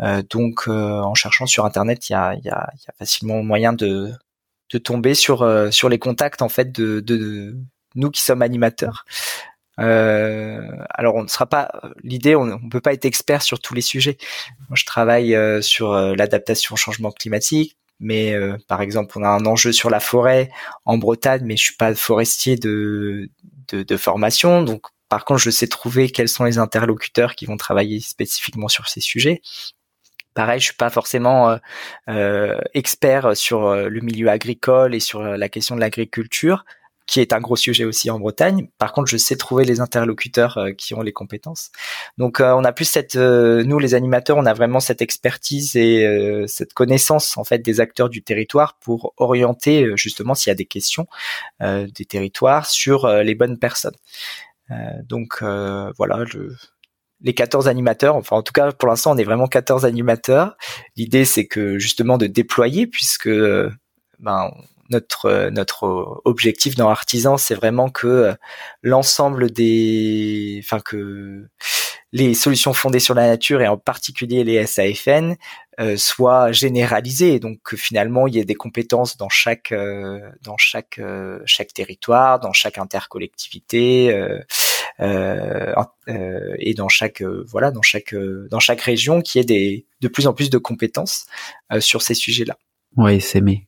[0.00, 4.12] Euh, donc, euh, en cherchant sur Internet, il y a, facilement moyen de,
[4.70, 7.56] de tomber sur euh, sur les contacts en fait de,
[7.94, 9.04] nous qui sommes animateurs.
[9.80, 10.60] Euh,
[10.90, 11.70] alors on ne sera pas
[12.02, 14.16] l'idée, on ne peut pas être expert sur tous les sujets.
[14.68, 18.36] Moi, je travaille sur l'adaptation au changement climatique, mais
[18.68, 20.50] par exemple, on a un enjeu sur la forêt
[20.84, 23.30] en Bretagne, mais je suis pas forestier de,
[23.72, 27.56] de, de formation, donc par contre, je sais trouver quels sont les interlocuteurs qui vont
[27.56, 29.42] travailler spécifiquement sur ces sujets.
[30.34, 31.56] Pareil, je suis pas forcément euh,
[32.08, 36.64] euh expert sur euh, le milieu agricole et sur euh, la question de l'agriculture,
[37.06, 38.68] qui est un gros sujet aussi en Bretagne.
[38.78, 41.70] Par contre, je sais trouver les interlocuteurs qui ont les compétences.
[42.18, 46.72] Donc, on a plus cette, nous les animateurs, on a vraiment cette expertise et cette
[46.72, 51.06] connaissance en fait des acteurs du territoire pour orienter justement s'il y a des questions
[51.60, 53.96] des territoires sur les bonnes personnes.
[55.04, 56.52] donc voilà, je,
[57.20, 60.56] les 14 animateurs, enfin en tout cas pour l'instant on est vraiment 14 animateurs.
[60.96, 63.30] L'idée c'est que justement de déployer puisque
[64.18, 64.50] ben,
[64.90, 68.34] notre notre objectif dans Artisan c'est vraiment que
[68.82, 71.46] l'ensemble des enfin que
[72.12, 75.34] les solutions fondées sur la nature et en particulier les SAFN
[75.80, 80.56] euh, soient généralisées donc que finalement il y ait des compétences dans chaque euh, dans
[80.56, 84.38] chaque euh, chaque territoire dans chaque intercollectivité euh,
[85.00, 85.74] euh,
[86.08, 90.08] euh, et dans chaque euh, voilà dans chaque dans chaque région qui ait des de
[90.08, 91.26] plus en plus de compétences
[91.80, 92.56] sur ces sujets-là.
[92.96, 93.66] Oui, c'est mais.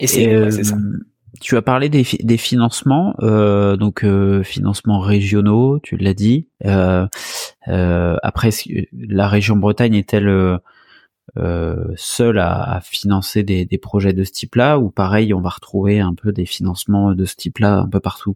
[0.00, 0.76] Et c'est ça.
[1.40, 6.48] Tu as parlé des, des financements, euh, donc euh, financements régionaux, tu l'as dit.
[6.66, 7.06] Euh,
[7.66, 8.50] après,
[8.92, 10.58] la région Bretagne est-elle
[11.96, 16.00] seule à, à, financer des, des, projets de ce type-là, ou pareil, on va retrouver
[16.00, 18.34] un peu des financements de ce type-là un peu partout?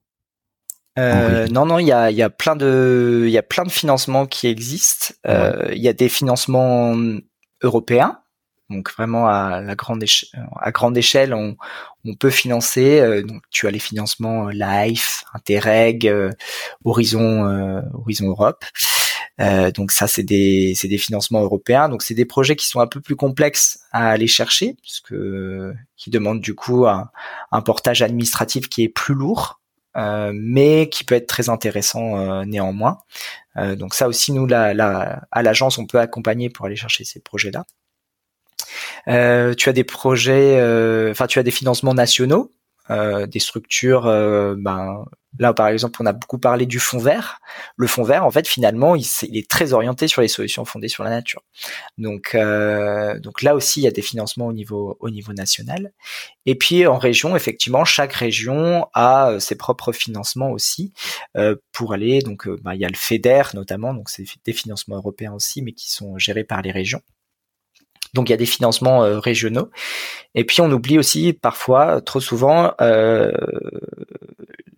[0.98, 3.70] Euh, non, non, il y a, y a plein de, il y a plein de
[3.70, 5.14] financements qui existent.
[5.26, 6.94] Euh, il y a des financements
[7.62, 8.20] européens,
[8.74, 11.56] donc vraiment à la grande échelle, à grande échelle, on,
[12.04, 13.00] on peut financer.
[13.00, 16.12] Euh, donc tu as les financements Life, Interreg,
[16.84, 18.64] Horizon, Horizon Europe.
[19.38, 21.88] donc ça c'est des c'est des financements européens.
[21.88, 25.72] Donc c'est des projets qui sont un peu plus complexes à aller chercher, parce que
[25.96, 27.10] qui demandent du coup un,
[27.52, 29.60] un portage administratif qui est plus lourd.
[29.96, 32.98] Euh, mais qui peut être très intéressant euh, néanmoins.
[33.56, 37.64] Euh, donc ça aussi, nous, à l'agence, on peut accompagner pour aller chercher ces projets-là.
[39.06, 40.54] Tu as des projets,
[41.10, 42.50] enfin tu as des financements nationaux
[42.90, 44.06] euh, des structures.
[44.06, 45.06] Euh, ben,
[45.38, 47.38] là, par exemple, on a beaucoup parlé du fond vert.
[47.76, 51.02] Le fond vert, en fait, finalement, il, est très orienté sur les solutions fondées sur
[51.02, 51.40] la nature.
[51.96, 55.92] Donc, euh, donc là aussi, il y a des financements au niveau au niveau national.
[56.44, 60.92] Et puis en région, effectivement, chaque région a ses propres financements aussi
[61.72, 62.20] pour aller.
[62.20, 65.72] Donc, ben, il y a le Feder notamment, donc c'est des financements européens aussi, mais
[65.72, 67.00] qui sont gérés par les régions.
[68.14, 69.70] Donc il y a des financements euh, régionaux.
[70.34, 73.32] Et puis on oublie aussi parfois, trop souvent, euh,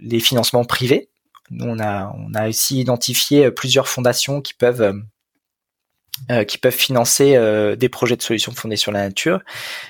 [0.00, 1.08] les financements privés.
[1.50, 5.00] Nous, on a, on a aussi identifié plusieurs fondations qui peuvent
[6.30, 9.42] euh, qui peuvent financer euh, des projets de solutions fondées sur la nature.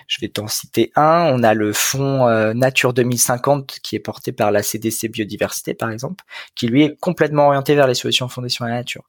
[0.07, 1.31] Je vais t'en citer un.
[1.33, 5.91] On a le fonds euh, Nature 2050 qui est porté par la CDC Biodiversité par
[5.91, 6.25] exemple,
[6.55, 9.05] qui lui est complètement orienté vers les solutions fondées sur la nature.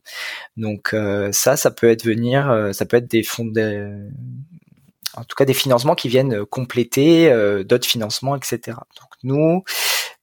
[0.57, 0.95] Donc
[1.31, 4.07] ça, ça peut être venir, ça peut être des fonds de,
[5.15, 7.29] en tout cas des financements qui viennent compléter
[7.65, 8.59] d'autres financements, etc.
[8.67, 9.63] Donc nous,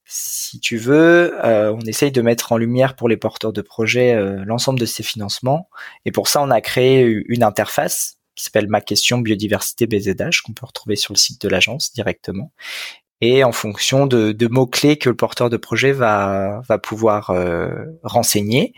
[0.07, 4.13] si tu veux, euh, on essaye de mettre en lumière pour les porteurs de projets
[4.13, 5.67] euh, l'ensemble de ces financements.
[6.05, 10.53] Et pour ça, on a créé une interface qui s'appelle Ma question biodiversité BZH qu'on
[10.53, 12.51] peut retrouver sur le site de l'agence directement.
[13.21, 17.69] Et en fonction de, mots-clés que le porteur de projet va, va pouvoir euh,
[18.03, 18.73] renseigner,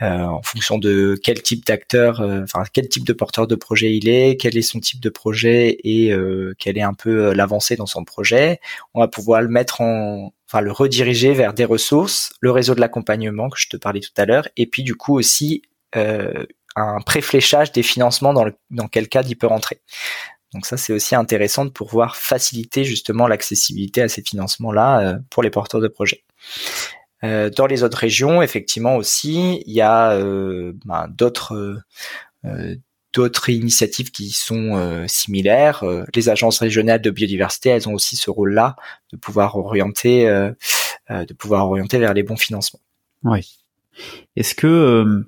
[0.00, 4.36] en fonction de quel type d'acteur, enfin quel type de porteur de projet il est,
[4.36, 6.12] quel est son type de projet et
[6.58, 8.58] quelle est un peu l'avancée dans son projet,
[8.94, 13.48] on va pouvoir le mettre en, le rediriger vers des ressources, le réseau de l'accompagnement
[13.48, 15.62] que je te parlais tout à l'heure, et puis du coup aussi
[15.96, 16.46] euh,
[16.76, 19.80] un préfléchage des financements dans, le, dans quel cadre il peut rentrer.
[20.52, 25.42] Donc ça c'est aussi intéressant de pouvoir faciliter justement l'accessibilité à ces financements-là euh, pour
[25.42, 26.24] les porteurs de projets.
[27.24, 31.82] Euh, dans les autres régions, effectivement aussi, il y a ben, d'autres
[33.12, 35.82] d'autres initiatives qui sont euh, similaires.
[35.84, 38.76] Euh, les agences régionales de biodiversité, elles ont aussi ce rôle-là
[39.12, 40.52] de pouvoir orienter, euh,
[41.10, 42.80] de pouvoir orienter vers les bons financements.
[43.24, 43.58] Oui.
[44.36, 45.24] Est-ce que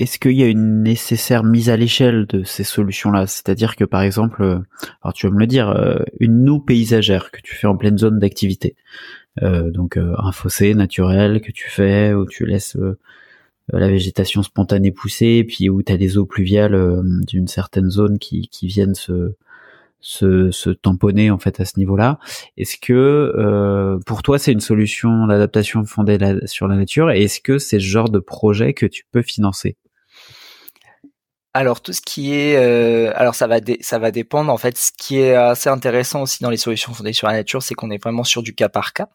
[0.00, 3.26] est-ce qu'il y a une nécessaire mise à l'échelle de ces solutions-là?
[3.26, 4.58] C'est-à-dire que par exemple, euh,
[5.02, 7.98] alors tu vas me le dire, euh, une noue paysagère que tu fais en pleine
[7.98, 8.76] zone d'activité,
[9.42, 12.76] euh, donc un fossé naturel que tu fais où tu laisses
[13.72, 18.48] la végétation spontanée pousser, puis où tu as des eaux pluviales d'une certaine zone qui,
[18.62, 18.94] viennent
[20.00, 22.18] se tamponner en fait à ce niveau-là.
[22.56, 27.10] Est-ce que euh, pour toi c'est une solution d'adaptation fondée sur la nature?
[27.10, 29.76] Et est-ce que c'est ce genre de projet que tu peux financer?
[31.58, 34.78] Alors tout ce qui est, euh, alors ça va ça va dépendre en fait.
[34.78, 37.90] Ce qui est assez intéressant aussi dans les solutions fondées sur la nature, c'est qu'on
[37.90, 39.08] est vraiment sur du cas par cas.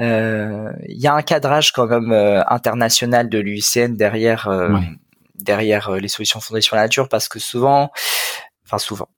[0.00, 2.12] Euh, il y a un cadrage quand même
[2.46, 4.48] international de l'UICN derrière
[5.34, 7.90] derrière les solutions fondées sur la nature parce que souvent,
[8.64, 9.08] enfin souvent,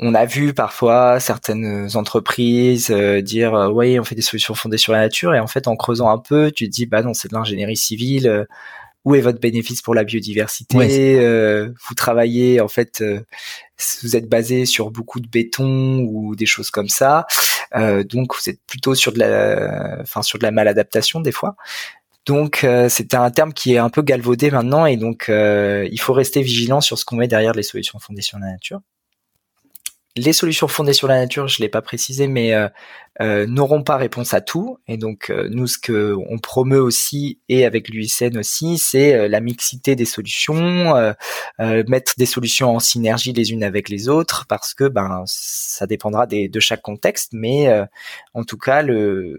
[0.00, 4.78] on a vu parfois certaines entreprises euh, dire euh, oui on fait des solutions fondées
[4.78, 7.14] sur la nature et en fait en creusant un peu tu te dis bah non
[7.14, 8.44] c'est de l'ingénierie civile euh,
[9.04, 10.76] où est votre bénéfice pour la biodiversité
[11.88, 13.02] vous travaillez en fait
[14.02, 17.26] vous êtes basé sur beaucoup de béton ou des choses comme ça.
[17.74, 21.56] Donc vous êtes plutôt sur de la enfin sur de la maladaptation des fois.
[22.26, 26.42] Donc c'était un terme qui est un peu galvaudé maintenant et donc il faut rester
[26.42, 28.80] vigilant sur ce qu'on met derrière les solutions fondées sur la nature
[30.18, 32.68] les solutions fondées sur la nature, je l'ai pas précisé, mais euh,
[33.20, 34.78] euh, n'auront pas réponse à tout.
[34.86, 39.40] Et donc euh, nous, ce que on promeut aussi et avec l'UICN aussi, c'est la
[39.40, 40.94] mixité des solutions,
[41.58, 46.26] mettre des solutions en synergie les unes avec les autres, parce que ben ça dépendra
[46.26, 47.68] de chaque contexte, mais
[48.34, 49.38] en tout cas le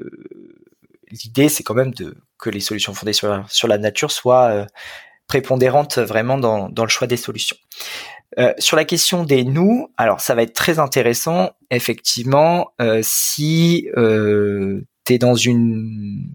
[1.11, 4.67] l'idée c'est quand même de que les solutions fondées sur, sur la nature soient
[5.29, 7.55] prépondérantes vraiment dans, dans le choix des solutions.
[8.37, 13.89] Euh, sur la question des nous, alors ça va être très intéressant, effectivement, euh, si
[13.95, 16.29] euh, tu es dans une,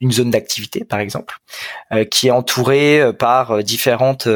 [0.00, 1.38] une zone d'activité, par exemple,
[1.92, 4.28] euh, qui est entourée par différentes,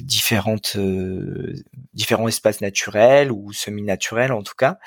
[0.00, 0.76] différentes,
[1.92, 4.78] différents espaces naturels ou semi-naturels en tout cas,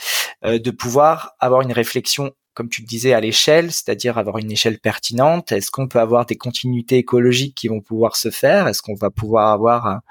[0.44, 4.80] de pouvoir avoir une réflexion comme tu le disais, à l'échelle, c'est-à-dire avoir une échelle
[4.80, 5.52] pertinente.
[5.52, 8.68] Est-ce qu'on peut avoir des continuités écologiques qui vont pouvoir se faire?
[8.68, 10.02] Est-ce qu'on va pouvoir avoir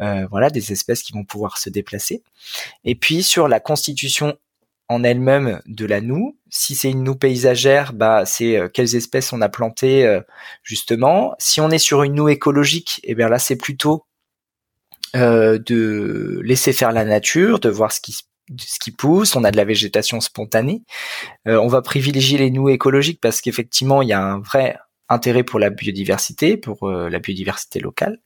[0.00, 2.22] euh, voilà des espèces qui vont pouvoir se déplacer?
[2.84, 4.36] Et puis sur la constitution
[4.90, 9.32] en elle-même de la noue, si c'est une noue paysagère, bah c'est euh, quelles espèces
[9.32, 10.20] on a plantées euh,
[10.62, 11.34] justement.
[11.38, 14.04] Si on est sur une noue écologique, et eh bien là c'est plutôt
[15.14, 18.16] de laisser faire la nature, de voir ce qui
[18.58, 20.82] ce qui pousse, on a de la végétation spontanée.
[21.46, 24.76] Euh, on va privilégier les noues écologiques parce qu'effectivement, il y a un vrai
[25.10, 28.18] intérêt pour la biodiversité, pour euh, la biodiversité locale.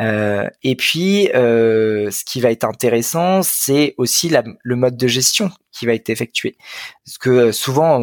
[0.00, 4.30] Euh, et puis, ce qui va être intéressant, c'est aussi
[4.62, 6.56] le mode de gestion qui va être effectué.
[7.04, 7.98] Parce que souvent,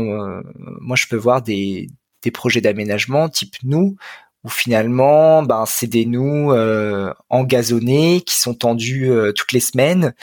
[0.81, 1.87] moi, je peux voir des,
[2.23, 3.95] des projets d'aménagement type nous,
[4.43, 6.51] où finalement, ben, c'est des nous
[7.29, 10.13] engazonnés qui sont tendus toutes les semaines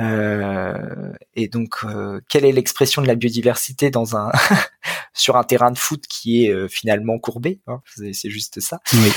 [0.00, 4.30] euh, et donc, euh, quelle est l'expression de la biodiversité dans un
[5.12, 8.80] sur un terrain de foot qui est euh, finalement courbé hein, C'est juste ça.
[8.94, 9.12] Oui.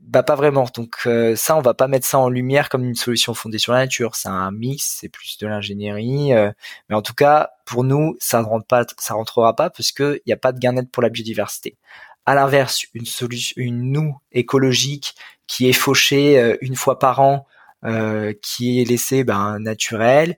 [0.00, 0.66] bah pas vraiment.
[0.74, 3.80] Donc ça, on va pas mettre ça en lumière comme une solution fondée sur la
[3.80, 4.16] nature.
[4.16, 6.32] C'est un mix, c'est plus de l'ingénierie.
[6.88, 10.20] mais en tout cas, pour nous, ça ne rentre pas, ça rentrera pas parce que
[10.24, 11.76] il n'y a pas de gain net pour la biodiversité.
[12.24, 15.14] À l'inverse, une solution, une noue écologique
[15.46, 17.54] qui est fauchée une fois par an euh,
[18.42, 20.36] qui est laissé ben, naturel,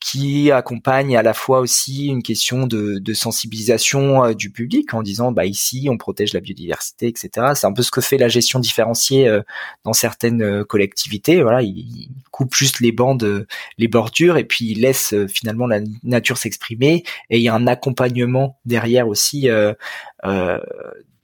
[0.00, 5.02] qui accompagne à la fois aussi une question de, de sensibilisation euh, du public en
[5.02, 8.28] disant bah ici on protège la biodiversité etc c'est un peu ce que fait la
[8.28, 9.42] gestion différenciée euh,
[9.84, 11.42] dans certaines collectivités.
[11.42, 13.46] Voilà il, coupe juste les bandes
[13.78, 17.02] les bordures et puis il laisse finalement la nature s'exprimer.
[17.30, 19.72] Et il y a un accompagnement derrière aussi euh,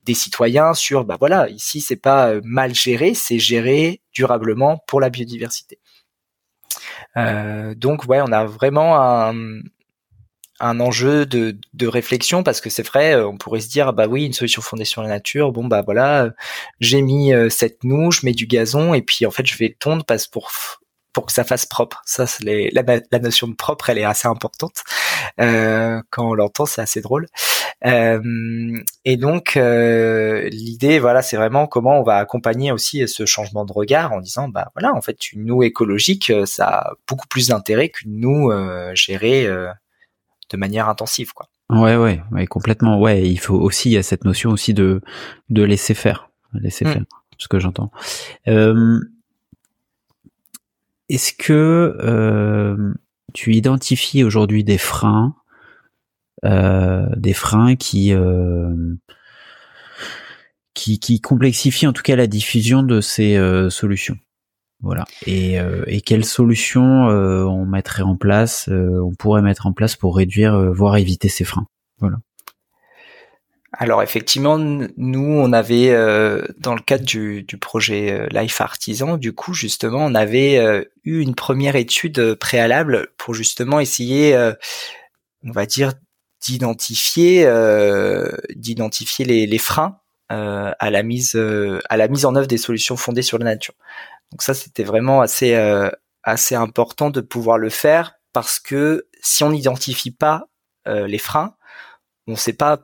[0.04, 5.00] des citoyens sur bah voilà ici c'est pas euh, mal géré c'est géré durablement pour
[5.00, 5.78] la biodiversité.
[7.16, 9.60] Euh, donc ouais on a vraiment un,
[10.60, 14.24] un enjeu de, de réflexion parce que c'est vrai on pourrait se dire bah oui
[14.24, 16.30] une solution fondée sur la nature bon bah voilà
[16.80, 19.76] j'ai mis euh, cette noue je mets du gazon et puis en fait je vais
[19.78, 20.50] tondre parce pour
[21.12, 22.02] pour que ça fasse propre.
[22.06, 24.82] Ça, c'est la, la, notion de propre, elle est assez importante.
[25.40, 27.26] Euh, quand on l'entend, c'est assez drôle.
[27.84, 33.64] Euh, et donc, euh, l'idée, voilà, c'est vraiment comment on va accompagner aussi ce changement
[33.64, 37.26] de regard en disant, bah voilà, en fait, une noue écologique, euh, ça a beaucoup
[37.26, 39.68] plus d'intérêt qu'une noue euh, gérée euh,
[40.50, 41.48] de manière intensive, quoi.
[41.70, 43.00] Ouais, ouais, ouais, complètement.
[43.00, 45.00] Ouais, il faut aussi, il y a cette notion aussi de
[45.48, 46.92] de laisser faire, laisser mm.
[46.92, 47.02] faire,
[47.38, 47.90] ce que j'entends.
[48.46, 49.00] Euh,
[51.12, 52.94] est-ce que euh,
[53.34, 55.34] tu identifies aujourd'hui des freins,
[56.44, 58.74] euh, des freins qui euh,
[60.72, 63.38] qui, qui complexifie en tout cas la diffusion de ces
[63.68, 64.16] solutions?
[64.80, 65.04] Voilà.
[65.26, 70.72] Et, et quelles solutions on mettrait en place, on pourrait mettre en place pour réduire,
[70.72, 71.66] voire éviter ces freins?
[71.98, 72.16] Voilà.
[73.74, 79.32] Alors effectivement, nous, on avait, euh, dans le cadre du, projet euh, Life Artisan, du
[79.32, 84.36] coup, justement, on avait euh, eu une première étude préalable pour justement essayer,
[85.42, 85.94] on va dire,
[86.42, 87.46] d'identifier,
[88.54, 89.98] d'identifier les, les, freins
[90.28, 91.36] à la mise,
[91.88, 93.74] à la mise en œuvre des solutions fondées sur la nature.
[94.32, 95.54] Donc ça, c'était vraiment assez,
[96.22, 100.48] assez important de pouvoir le faire parce que si on n'identifie pas
[100.86, 101.54] les freins,
[102.26, 102.78] on ne sait pas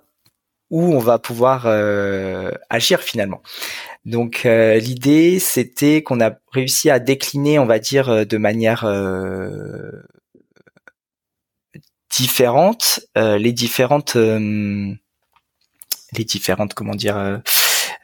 [0.71, 3.43] où on va pouvoir euh, agir finalement.
[4.05, 8.85] Donc euh, l'idée c'était qu'on a réussi à décliner, on va dire, euh, de manière
[12.11, 14.99] différente les différentes les
[16.25, 17.41] différentes comment dire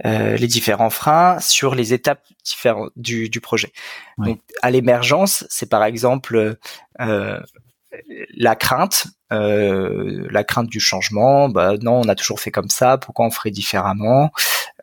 [0.04, 3.72] les différents freins sur les étapes différentes du, du projet.
[4.18, 6.56] Donc à l'émergence, c'est par exemple
[6.98, 11.48] la crainte, euh, la crainte du changement.
[11.48, 12.98] Bah non, on a toujours fait comme ça.
[12.98, 14.30] Pourquoi on ferait différemment?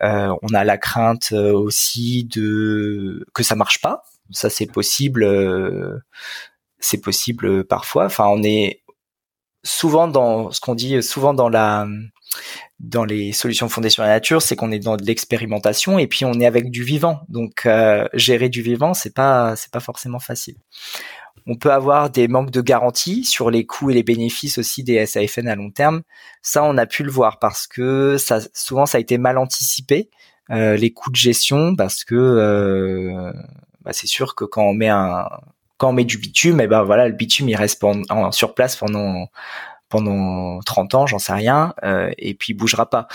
[0.03, 4.03] Euh, On a la crainte euh, aussi de que ça marche pas.
[4.31, 5.27] Ça c'est possible.
[6.79, 8.05] c'est possible parfois.
[8.05, 8.81] Enfin, on est
[9.63, 11.87] souvent dans ce qu'on dit souvent dans la
[12.79, 16.25] dans les solutions fondées sur la nature, c'est qu'on est dans de l'expérimentation et puis
[16.25, 17.21] on est avec du vivant.
[17.29, 17.67] Donc
[18.13, 20.55] gérer du vivant, c'est pas c'est pas forcément facile.
[21.47, 25.05] On peut avoir des manques de garantie sur les coûts et les bénéfices aussi des
[25.05, 26.01] SAFN à long terme.
[26.41, 30.09] Ça, on a pu le voir parce que ça, souvent, ça a été mal anticipé
[30.51, 33.31] euh, les coûts de gestion parce que euh,
[33.83, 35.27] bah, c'est sûr que quand on met un
[35.77, 37.83] quand on met du bitume, et eh ben voilà, le bitume il reste
[38.31, 39.27] sur place pendant
[39.89, 43.07] pendant 30 ans, j'en sais rien, euh, et puis il bougera pas.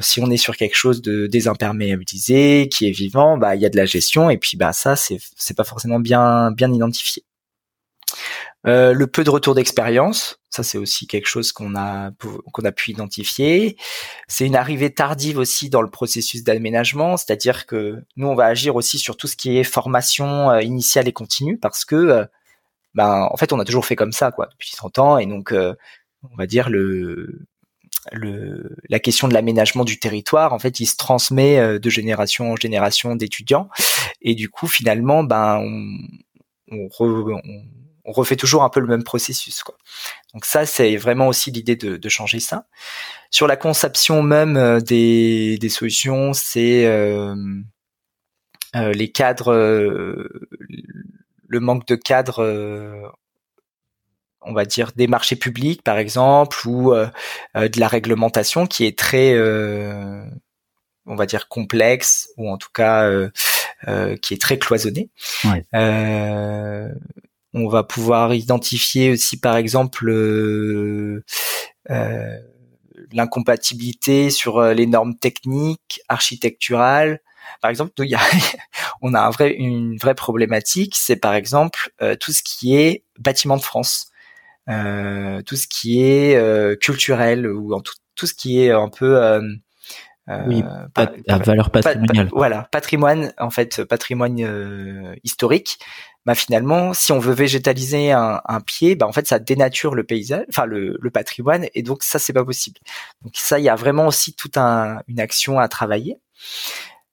[0.00, 3.70] si on est sur quelque chose de désimperméabilisé, qui est vivant, bah il y a
[3.70, 7.24] de la gestion, et puis bah ça c'est c'est pas forcément bien bien identifié.
[8.66, 12.10] Euh, le peu de retour d'expérience, ça c'est aussi quelque chose qu'on a
[12.52, 13.76] qu'on a pu identifier.
[14.26, 18.74] C'est une arrivée tardive aussi dans le processus d'aménagement, c'est-à-dire que nous on va agir
[18.74, 22.24] aussi sur tout ce qui est formation euh, initiale et continue parce que euh,
[22.94, 25.52] ben en fait on a toujours fait comme ça quoi depuis 30 ans et donc
[25.52, 27.46] on va dire le
[28.12, 32.56] le, la question de l'aménagement du territoire, en fait, il se transmet de génération en
[32.56, 33.68] génération d'étudiants,
[34.22, 35.98] et du coup, finalement, ben, on,
[36.70, 37.40] on, on
[38.12, 39.62] refait toujours un peu le même processus.
[39.62, 39.76] Quoi.
[40.32, 42.66] Donc ça, c'est vraiment aussi l'idée de, changer ça.
[43.30, 47.34] Sur la conception même euh, des, solutions, c'est euh,
[48.76, 53.12] euh, les cadres, le manque de cadres,
[54.40, 59.36] on va dire des marchés publics par exemple, ou de la réglementation qui est très
[61.08, 63.10] on va dire complexe ou en tout cas
[64.22, 65.10] qui est très cloisonnée.
[67.58, 71.24] On va pouvoir identifier aussi, par exemple, euh,
[71.88, 72.38] euh,
[73.12, 77.20] l'incompatibilité sur euh, les normes techniques, architecturales.
[77.62, 78.20] Par exemple, nous, y a,
[79.00, 81.90] on a un vrai, une vraie problématique, c'est par exemple
[82.20, 84.10] tout ce qui est bâtiment de France,
[84.66, 86.38] tout ce qui est
[86.80, 89.40] culturel ou en tout, tout ce qui est un peu
[90.46, 90.64] oui,
[91.28, 92.28] à valeur patrimoniale.
[92.32, 95.78] voilà, patrimoine en fait, patrimoine historique
[96.26, 100.02] bah finalement, si on veut végétaliser un, un pied, bah en fait ça dénature le
[100.02, 102.80] paysage, enfin le, le patrimoine, et donc ça c'est pas possible.
[103.22, 106.18] Donc ça, il y a vraiment aussi toute un, une action à travailler.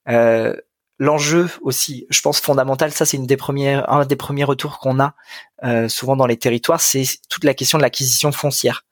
[0.10, 0.56] Euh,
[1.00, 5.00] L'enjeu aussi, je pense fondamental, ça c'est une des premières, un des premiers retours qu'on
[5.00, 5.16] a
[5.64, 8.86] euh, souvent dans les territoires, c'est toute la question de l'acquisition foncière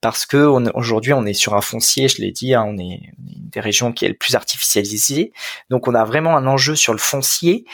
[0.00, 3.48] parce que aujourd'hui on est sur un foncier, je l'ai dit, hein, on est une
[3.50, 5.32] des régions qui est le plus artificialisée,
[5.70, 7.64] donc on a vraiment un enjeu sur le foncier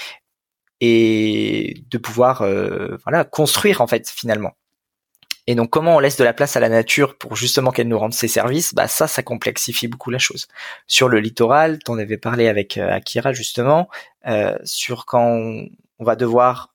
[0.81, 4.53] et de pouvoir euh, voilà construire en fait finalement.
[5.47, 7.99] Et donc comment on laisse de la place à la nature pour justement qu'elle nous
[7.99, 10.49] rende ses services, bah ça ça complexifie beaucoup la chose.
[10.87, 13.89] Sur le littoral, on avait parlé avec euh, Akira justement,
[14.27, 15.69] euh, sur quand on,
[16.01, 16.74] va devoir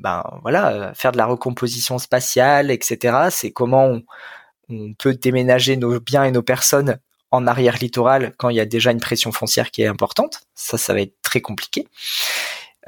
[0.00, 3.28] ben voilà faire de la recomposition spatiale, etc.
[3.30, 4.02] C'est comment on,
[4.68, 6.98] on peut déménager nos biens et nos personnes
[7.30, 10.40] en arrière littoral quand il y a déjà une pression foncière qui est importante.
[10.54, 11.88] Ça, ça va être très compliqué.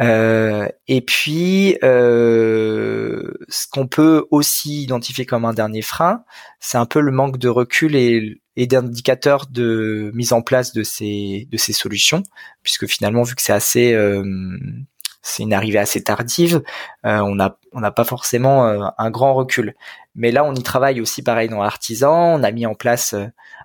[0.00, 6.22] Euh, et puis, euh, ce qu'on peut aussi identifier comme un dernier frein,
[6.60, 10.82] c'est un peu le manque de recul et, et d'indicateurs de mise en place de
[10.82, 12.22] ces de ces solutions,
[12.62, 14.22] puisque finalement, vu que c'est assez euh,
[15.26, 16.62] c'est une arrivée assez tardive,
[17.04, 19.74] euh, on n'a pas forcément euh, un grand recul.
[20.14, 22.38] Mais là, on y travaille aussi pareil dans l'artisan.
[22.38, 23.14] On a mis en place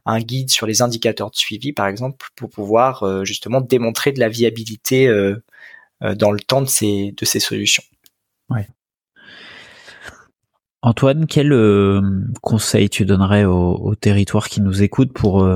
[0.05, 4.27] un guide sur les indicateurs de suivi, par exemple, pour pouvoir justement démontrer de la
[4.27, 5.07] viabilité
[6.01, 7.83] dans le temps de ces solutions.
[10.81, 11.53] Antoine, quel
[12.41, 15.47] conseil tu donnerais aux, territoires qui nous écoutent pour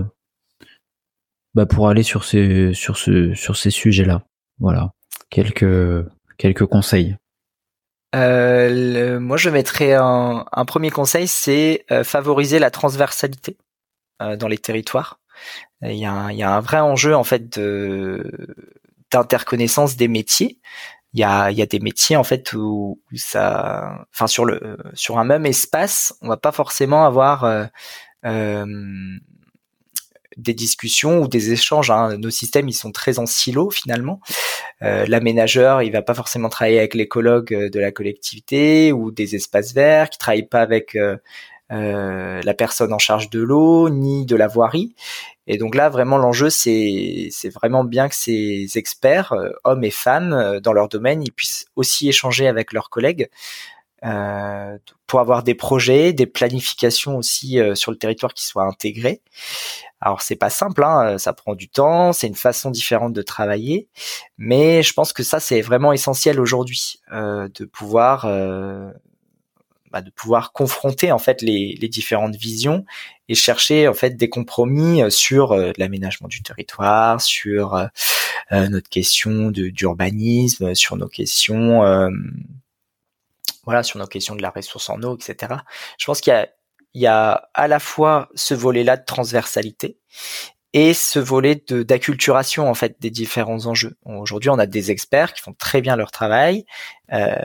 [1.55, 4.23] bah pour aller sur ces sur sur ces sujets-là?
[4.59, 4.93] Voilà,
[5.35, 6.07] quelques
[6.37, 7.17] quelques conseils.
[8.15, 13.57] Euh, moi, je mettrais un, premier conseil, c'est euh, favoriser la transversalité
[14.21, 15.19] euh, dans les territoires.
[15.81, 17.59] Il y, a un, il y, a un, vrai enjeu en fait
[19.11, 20.61] d'interconnaissance des métiers.
[21.13, 24.77] Il y a, il y a des métiers en fait où, ça, enfin sur le
[24.93, 27.69] sur un même espace, on va pas forcément avoir
[30.37, 31.91] des discussions ou des échanges.
[31.91, 32.17] Hein.
[32.17, 34.19] Nos systèmes, ils sont très en silo finalement.
[34.81, 39.35] Euh, L'aménageur, il va pas forcément travailler avec l'écologue euh, de la collectivité ou des
[39.35, 41.17] espaces verts, qui travaille pas avec euh,
[41.71, 44.95] euh, la personne en charge de l'eau ni de la voirie.
[45.47, 49.31] Et donc là, vraiment, l'enjeu, c'est vraiment bien que ces experts,
[49.63, 53.29] hommes et femmes, dans leur domaine, ils puissent aussi échanger avec leurs collègues.
[54.05, 54.77] Euh,
[55.07, 59.21] pour avoir des projets, des planifications aussi sur le territoire qui soient intégrées.
[60.05, 63.87] Alors c'est pas simple, hein, ça prend du temps, c'est une façon différente de travailler,
[64.37, 68.91] mais je pense que ça c'est vraiment essentiel aujourd'hui euh, de pouvoir euh,
[69.91, 72.85] bah, de pouvoir confronter en fait les, les, différentes visions
[73.29, 77.87] et chercher en fait des compromis sur euh, l'aménagement du territoire, sur euh,
[78.51, 81.81] notre question d'urbanisme, sur nos questions
[83.65, 85.53] voilà sur nos questions de la ressource en eau, etc.
[85.97, 86.47] Je pense qu'il y a
[86.95, 89.99] y a à la fois ce volet-là de transversalité
[90.73, 93.97] et ce volet d'acculturation en fait des différents enjeux.
[94.05, 96.65] Aujourd'hui, on a des experts qui font très bien leur travail,
[97.13, 97.35] euh,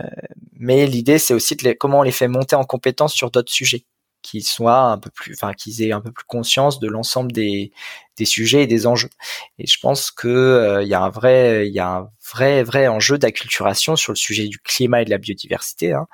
[0.52, 3.86] mais l'idée c'est aussi de comment on les fait monter en compétence sur d'autres sujets
[4.22, 7.72] qu'ils soient un peu plus, enfin qu'ils aient un peu plus conscience de l'ensemble des,
[8.16, 9.10] des sujets et des enjeux.
[9.58, 12.62] Et je pense que euh, il y a un vrai, il y a un vrai
[12.62, 15.92] vrai enjeu d'acculturation sur le sujet du climat et de la biodiversité.
[15.92, 16.06] Hein.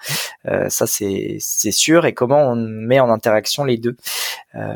[0.47, 2.07] Euh, ça c'est c'est sûr.
[2.07, 3.97] Et comment on met en interaction les deux.
[4.55, 4.74] Euh,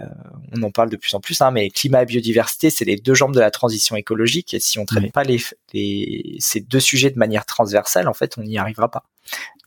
[0.56, 3.14] on en parle de plus en plus, hein, mais climat et biodiversité, c'est les deux
[3.14, 4.52] jambes de la transition écologique.
[4.52, 5.40] Et si on traite pas les,
[5.72, 9.04] les ces deux sujets de manière transversale, en fait, on n'y arrivera pas.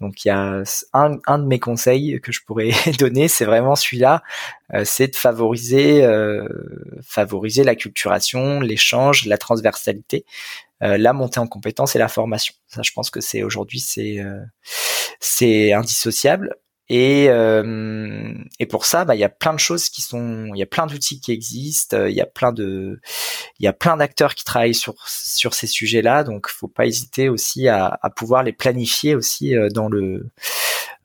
[0.01, 0.61] Donc il y a
[0.93, 4.21] un, un de mes conseils que je pourrais donner, c'est vraiment celui-là,
[4.84, 6.47] c'est de favoriser euh,
[7.03, 10.26] favoriser la culturation, l'échange, la transversalité,
[10.82, 12.53] euh, la montée en compétences et la formation.
[12.68, 14.24] Ça, je pense que c'est aujourd'hui c'est
[15.20, 16.55] c'est indissociable.
[16.89, 20.59] Et, euh, et pour ça, bah, il y a plein de choses qui sont, il
[20.59, 22.99] y a plein d'outils qui existent, il y a plein de,
[23.59, 26.26] il y a plein d'acteurs qui travaillent sur sur ces sujets-là.
[26.26, 30.30] Donc, faut pas hésiter aussi à, à pouvoir les planifier aussi euh, dans le,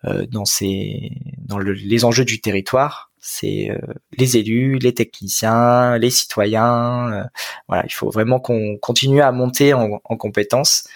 [0.05, 3.08] euh, dans ces, dans le, les enjeux du territoire.
[3.21, 3.79] C'est euh,
[4.17, 7.29] les élus, les techniciens, les citoyens.
[7.69, 10.89] voilà, il faut vraiment qu'on continue à monter en, en compétences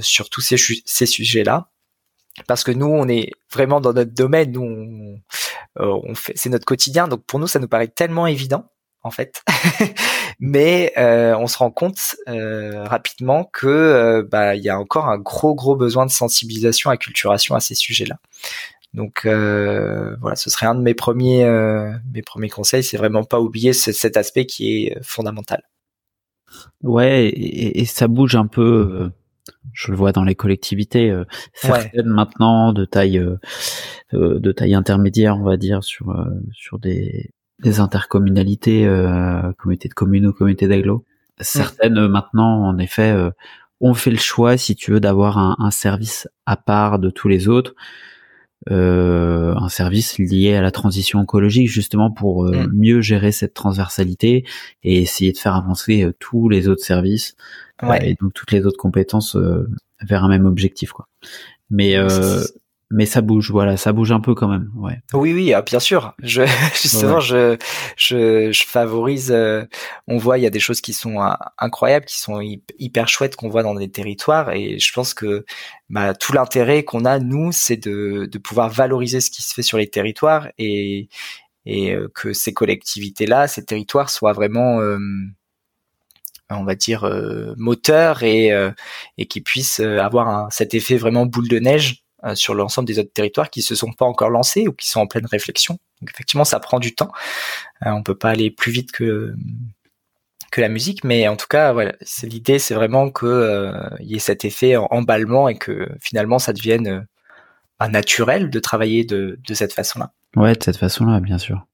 [0.00, 1.68] sur tous ces, ces sujets-là.
[2.46, 6.50] Parce que nous on est vraiment dans notre domaine nous on, euh, on fait c'est
[6.50, 7.08] notre quotidien.
[7.08, 8.70] Donc pour nous ça nous paraît tellement évident
[9.02, 9.42] en fait.
[10.40, 15.06] Mais euh, on se rend compte euh, rapidement que euh, bah il y a encore
[15.06, 18.18] un gros gros besoin de sensibilisation acculturation à ces sujets là
[18.96, 21.44] donc euh, voilà ce serait un de mes premiers
[22.12, 25.62] mes premiers conseils c'est vraiment pas oublier cet aspect qui est fondamental.
[26.82, 29.10] Ouais et, et ça bouge un peu
[29.72, 31.24] je le vois dans les collectivités euh,
[31.54, 33.36] certaines maintenant de taille euh,
[34.14, 36.14] euh, de taille intermédiaire on va dire sur
[36.52, 37.30] sur des
[37.62, 41.04] des intercommunalités euh, communautés de communes ou communautés d'agglo
[41.40, 43.14] certaines maintenant en effet
[43.80, 47.28] ont fait le choix si tu veux d'avoir un, un, service à part de tous
[47.28, 47.74] les autres
[48.70, 52.68] euh, un service lié à la transition écologique justement pour mm.
[52.72, 54.44] mieux gérer cette transversalité
[54.82, 57.36] et essayer de faire avancer tous les autres services
[57.82, 58.10] ouais.
[58.10, 59.68] et donc toutes les autres compétences euh,
[60.02, 61.08] vers un même objectif quoi.
[61.70, 62.42] Mais euh,
[62.90, 65.00] mais ça bouge, voilà, ça bouge un peu quand même, ouais.
[65.12, 66.14] Oui, oui, ah, bien sûr.
[66.22, 66.42] Je
[66.80, 67.56] justement, je,
[67.96, 69.32] je, je favorise.
[69.32, 69.64] Euh,
[70.06, 71.18] on voit, il y a des choses qui sont
[71.58, 72.40] incroyables, qui sont
[72.78, 75.44] hyper chouettes qu'on voit dans des territoires, et je pense que
[75.90, 79.62] bah, tout l'intérêt qu'on a nous, c'est de, de pouvoir valoriser ce qui se fait
[79.62, 81.08] sur les territoires et
[81.68, 84.80] et que ces collectivités-là, ces territoires soient vraiment
[86.50, 88.70] on va dire euh, moteur et euh,
[89.18, 92.98] et qui puisse euh, avoir un, cet effet vraiment boule de neige sur l'ensemble des
[92.98, 95.78] autres territoires qui se sont pas encore lancés ou qui sont en pleine réflexion.
[96.00, 97.12] Donc effectivement, ça prend du temps.
[97.82, 99.34] on peut pas aller plus vite que
[100.52, 104.16] que la musique, mais en tout cas, voilà, c'est l'idée, c'est vraiment que il y
[104.16, 107.06] ait cet effet emballement et que finalement ça devienne
[107.80, 110.12] naturel de travailler de, de cette façon-là.
[110.34, 111.66] Ouais, de cette façon-là, bien sûr.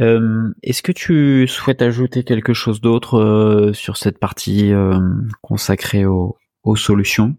[0.00, 4.98] Euh, Est-ce que tu souhaites ajouter quelque chose d'autre euh, sur cette partie euh,
[5.42, 7.36] consacrée aux, aux solutions?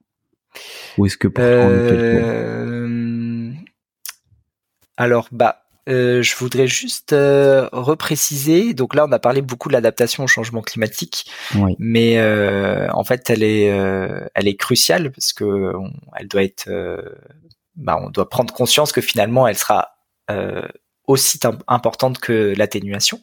[0.98, 3.52] Ou est-ce que pour Euh,
[4.98, 8.74] alors, bah, euh, je voudrais juste euh, repréciser.
[8.74, 11.26] Donc là, on a parlé beaucoup de l'adaptation au changement climatique,
[11.56, 11.76] Oui.
[11.80, 13.66] mais euh, en fait, elle est,
[14.36, 15.44] elle est cruciale parce que
[15.76, 16.70] on- elle doit être,
[17.76, 19.90] bah, on doit prendre conscience que finalement, elle sera
[21.08, 23.20] aussi im- importante que l'atténuation.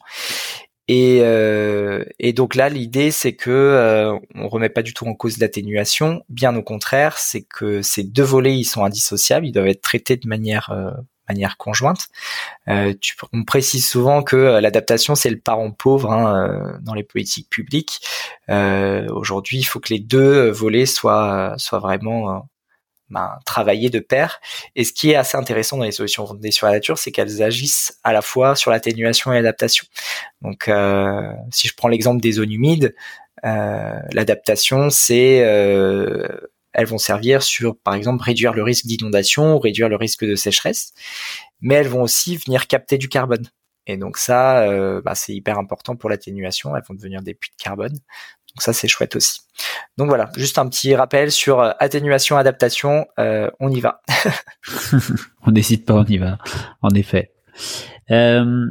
[0.87, 5.13] Et, euh, et donc là, l'idée, c'est que euh, on remet pas du tout en
[5.13, 6.23] cause l'atténuation.
[6.29, 9.45] Bien au contraire, c'est que ces deux volets, ils sont indissociables.
[9.45, 10.91] Ils doivent être traités de manière euh,
[11.29, 12.09] manière conjointe.
[12.67, 17.49] Euh, tu, on précise souvent que l'adaptation, c'est le parent pauvre hein, dans les politiques
[17.49, 18.01] publiques.
[18.49, 22.49] Aujourd'hui, il faut que les deux volets soient soient vraiment
[23.11, 24.39] ben, travaillés de pair.
[24.75, 27.43] Et ce qui est assez intéressant dans les solutions fondées sur la nature, c'est qu'elles
[27.43, 29.85] agissent à la fois sur l'atténuation et l'adaptation.
[30.41, 32.95] Donc, euh, si je prends l'exemple des zones humides,
[33.45, 36.27] euh, l'adaptation, c'est euh,
[36.73, 40.93] elles vont servir sur, par exemple, réduire le risque d'inondation réduire le risque de sécheresse,
[41.61, 43.47] mais elles vont aussi venir capter du carbone.
[43.87, 46.75] Et donc ça, euh, bah, c'est hyper important pour l'atténuation.
[46.75, 47.97] Elles vont devenir des puits de carbone.
[48.55, 49.41] Donc ça, c'est chouette aussi.
[49.97, 53.07] Donc voilà, juste un petit rappel sur euh, atténuation, adaptation.
[53.19, 54.01] Euh, on y va.
[55.45, 56.37] on n'hésite pas, on y va.
[56.81, 57.31] En effet.
[58.11, 58.65] Euh,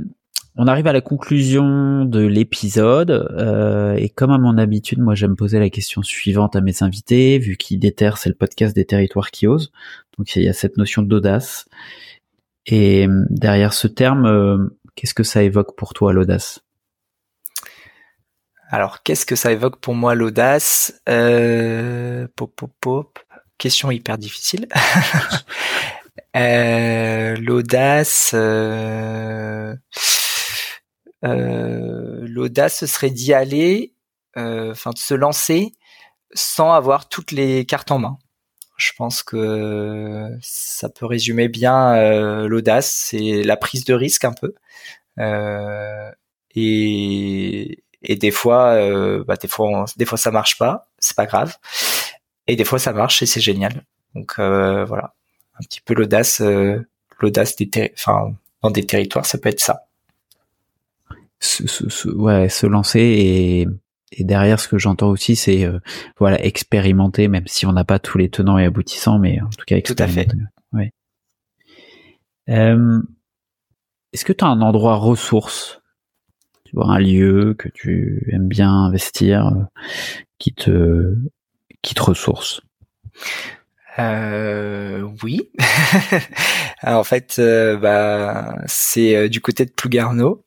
[0.56, 5.58] on arrive à la conclusion de l'épisode et comme à mon habitude, moi j'aime poser
[5.58, 9.70] la question suivante à mes invités, vu qu'IDETER c'est le podcast des territoires qui osent,
[10.18, 11.66] donc il y a cette notion d'audace.
[12.66, 16.60] Et derrière ce terme, qu'est-ce que ça évoque pour toi l'audace?
[18.70, 20.94] Alors, qu'est-ce que ça évoque pour moi l'audace?
[21.08, 23.18] Euh, Pop.
[23.58, 24.68] Question hyper difficile.
[26.36, 29.74] Euh, l'audace, euh,
[31.24, 33.94] euh, l'audace, ce serait d'y aller,
[34.36, 35.72] euh, enfin de se lancer
[36.32, 38.18] sans avoir toutes les cartes en main.
[38.76, 44.54] Je pense que ça peut résumer bien l'audace, c'est la prise de risque un peu.
[46.54, 51.16] Et, et des fois, euh, bah, des fois, on- des fois ça marche pas, c'est
[51.16, 51.56] pas grave.
[52.46, 53.84] Et des fois ça marche et c'est génial.
[54.14, 55.14] Donc euh, voilà,
[55.54, 56.84] un petit peu l'audace, euh,
[57.20, 59.84] l'audace des, enfin dans des territoires, ça peut être ça.
[61.40, 63.66] se, se- se- ouais, se lancer et,
[64.12, 65.78] et derrière ce que j'entends aussi c'est euh,
[66.18, 69.64] voilà expérimenter même si on n'a pas tous les tenants et aboutissants mais en tout
[69.66, 70.22] cas Tout à fait.
[70.22, 70.52] expérimenter.
[70.72, 70.92] Ouais.
[72.48, 73.00] Euh,
[74.12, 75.79] Est-ce que tu as un endroit ressource
[76.70, 79.64] tu vois un lieu que tu aimes bien investir euh,
[80.38, 81.16] qui te
[81.82, 82.60] qui te ressource
[83.98, 85.50] Euh, oui.
[86.80, 90.44] Alors, en fait, euh, bah, c'est euh, du côté de Plougarneau.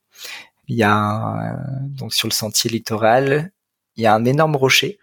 [0.67, 1.59] Il y a un-
[1.89, 3.51] donc sur le sentier littoral,
[3.97, 4.99] il y a un énorme rocher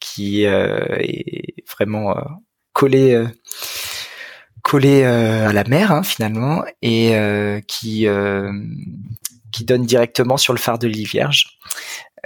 [0.00, 2.14] qui est vraiment
[2.74, 3.24] collé
[4.62, 7.12] collé à la mer hein, finalement et
[7.68, 8.06] qui
[9.54, 11.46] qui donne directement sur le phare de l'île Vierge.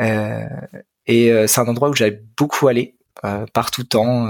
[0.00, 0.46] Euh,
[1.06, 4.28] et euh, c'est un endroit où j'avais beaucoup allé euh, par tout temps.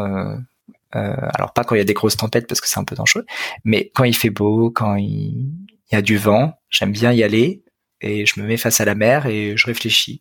[0.92, 3.24] alors pas quand il y a des grosses tempêtes parce que c'est un peu dangereux,
[3.64, 5.52] mais quand il fait beau, quand il,
[5.90, 7.62] il y a du vent, j'aime bien y aller
[8.00, 10.20] et je me mets face à la mer et je réfléchis.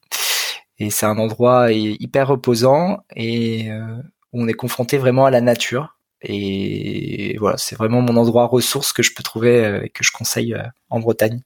[0.78, 3.70] Et c'est un endroit hy- hyper reposant et
[4.34, 5.98] où on est confronté vraiment à la nature.
[6.22, 10.56] Et voilà, c'est vraiment mon endroit ressource que je peux trouver et que je conseille
[10.90, 11.42] en Bretagne.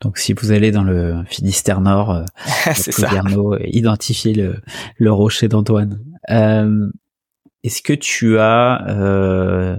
[0.00, 2.24] Donc si vous allez dans le Finistère Nord euh,
[2.74, 3.08] c'est à ça.
[3.08, 4.60] Plouguerneau, euh, identifiez le,
[4.96, 6.00] le rocher d'Antoine.
[6.30, 6.90] Euh,
[7.64, 9.76] Est-ce que tu as euh,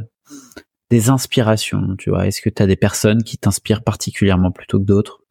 [0.89, 4.85] des inspirations Tu vois, est-ce que tu as des personnes qui t'inspirent particulièrement plutôt que
[4.85, 5.21] d'autres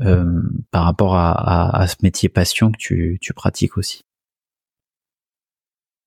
[0.00, 4.04] euh, par rapport à, à, à ce métier passion que tu, tu pratiques aussi?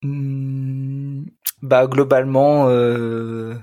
[0.02, 1.26] Hmm,
[1.62, 3.56] bah globalement, euh,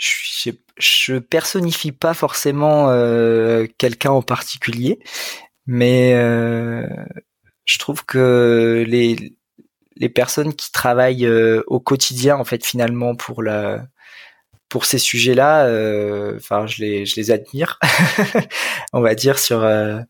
[0.00, 4.98] je, je personnifie pas forcément euh, quelqu'un en particulier,
[5.66, 6.86] mais euh,
[7.66, 9.36] je trouve que les
[9.96, 13.86] les personnes qui travaillent euh, au quotidien en fait finalement pour la
[14.70, 17.78] pour ces sujets-là, euh, enfin je les je les admire,
[18.94, 20.00] on va dire sur euh,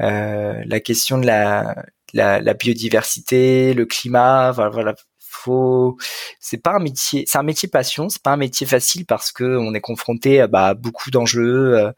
[0.00, 1.76] euh, la question de la
[2.14, 4.94] la, la biodiversité, le climat, voilà, voilà.
[5.44, 5.96] Faut,
[6.38, 9.44] c'est pas un métier, c'est un métier passion, c'est pas un métier facile parce que
[9.44, 11.92] on est confronté à bah, beaucoup d'enjeux, euh,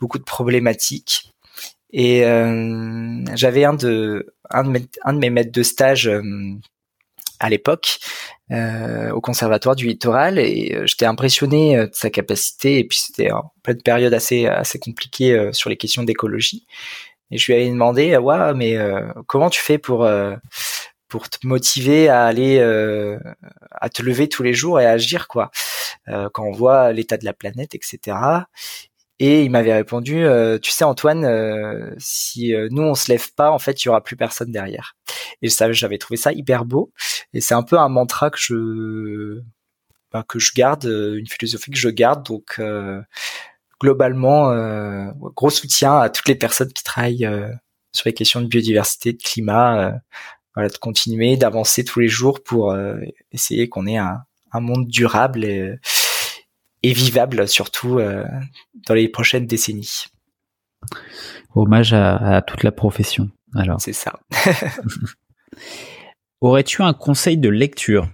[0.00, 1.32] beaucoup de problématiques.
[1.92, 6.22] Et euh, j'avais un de, un de mes, un de mes maîtres de stage euh,
[7.40, 7.98] à l'époque
[8.50, 13.82] au conservatoire du littoral et j'étais impressionné de sa capacité et puis c'était en pleine
[13.82, 16.66] période assez assez compliquée sur les questions d'écologie
[17.30, 18.78] et je lui avais demandé ouais mais
[19.26, 20.08] comment tu fais pour
[21.08, 22.60] pour te motiver à aller
[23.70, 25.50] à te lever tous les jours et à agir quoi
[26.06, 28.44] quand on voit l'état de la planète etc
[29.20, 33.32] et il m'avait répondu, euh, tu sais Antoine, euh, si euh, nous on se lève
[33.34, 34.94] pas, en fait, il y aura plus personne derrière.
[35.42, 36.92] Et ça, j'avais trouvé ça hyper beau.
[37.32, 39.40] Et c'est un peu un mantra que je
[40.12, 42.24] bah, que je garde, une philosophie que je garde.
[42.24, 42.60] Donc
[43.80, 44.52] globalement,
[45.34, 47.28] gros soutien à toutes les personnes qui travaillent
[47.92, 50.00] sur les questions de biodiversité, de climat.
[50.58, 52.76] Voilà, de continuer, d'avancer tous les jours pour
[53.32, 54.22] essayer qu'on ait un,
[54.52, 55.74] un monde durable et
[56.82, 58.24] et vivable surtout euh,
[58.86, 60.04] dans les prochaines décennies.
[61.54, 63.30] Hommage à, toute la profession.
[63.54, 63.80] Alors.
[63.80, 64.12] C'est ça.
[66.40, 68.08] Aurais-tu un conseil de lecture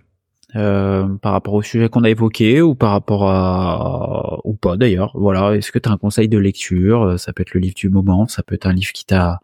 [0.56, 5.10] euh, par rapport au sujet qu'on a évoqué ou par rapport à ou pas d'ailleurs?
[5.14, 7.18] Voilà est-ce que tu as un conseil de lecture?
[7.18, 9.40] Ça peut être le livre du moment ça peut être un livre qui t'a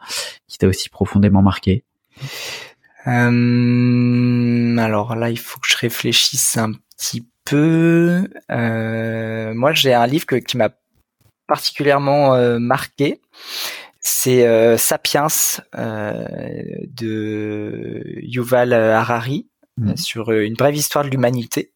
[0.47, 1.85] qui t'a aussi profondément marqué
[3.07, 8.29] euh, alors là il faut que je réfléchisse un petit peu.
[8.51, 10.71] Euh, moi, j'ai un livre qui m'a
[11.47, 13.21] particulièrement euh, marqué.
[14.01, 15.27] C'est euh, Sapiens
[16.97, 19.97] de Yuval Harari mmh.
[19.97, 21.73] sur une brève histoire de l'humanité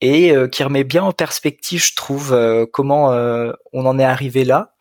[0.00, 2.36] et qui remet bien en perspective, je trouve,
[2.72, 3.08] comment
[3.72, 4.74] on en est arrivé là.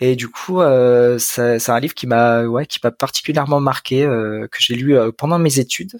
[0.00, 0.60] Et du coup,
[1.18, 5.58] c'est un livre qui m'a, ouais, qui m'a particulièrement marqué, que j'ai lu pendant mes
[5.58, 5.98] études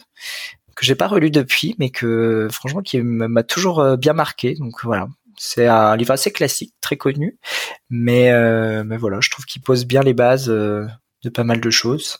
[0.76, 4.54] que j'ai pas relu depuis, mais que franchement qui m'a toujours euh, bien marqué.
[4.54, 7.38] Donc voilà, c'est un livre assez classique, très connu,
[7.90, 10.86] mais euh, mais voilà, je trouve qu'il pose bien les bases euh,
[11.24, 12.18] de pas mal de choses.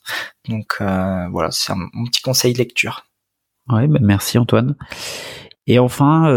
[0.49, 3.07] Donc voilà, c'est mon petit conseil lecture.
[3.69, 4.75] Ouais, bah merci Antoine.
[5.67, 6.33] Et enfin,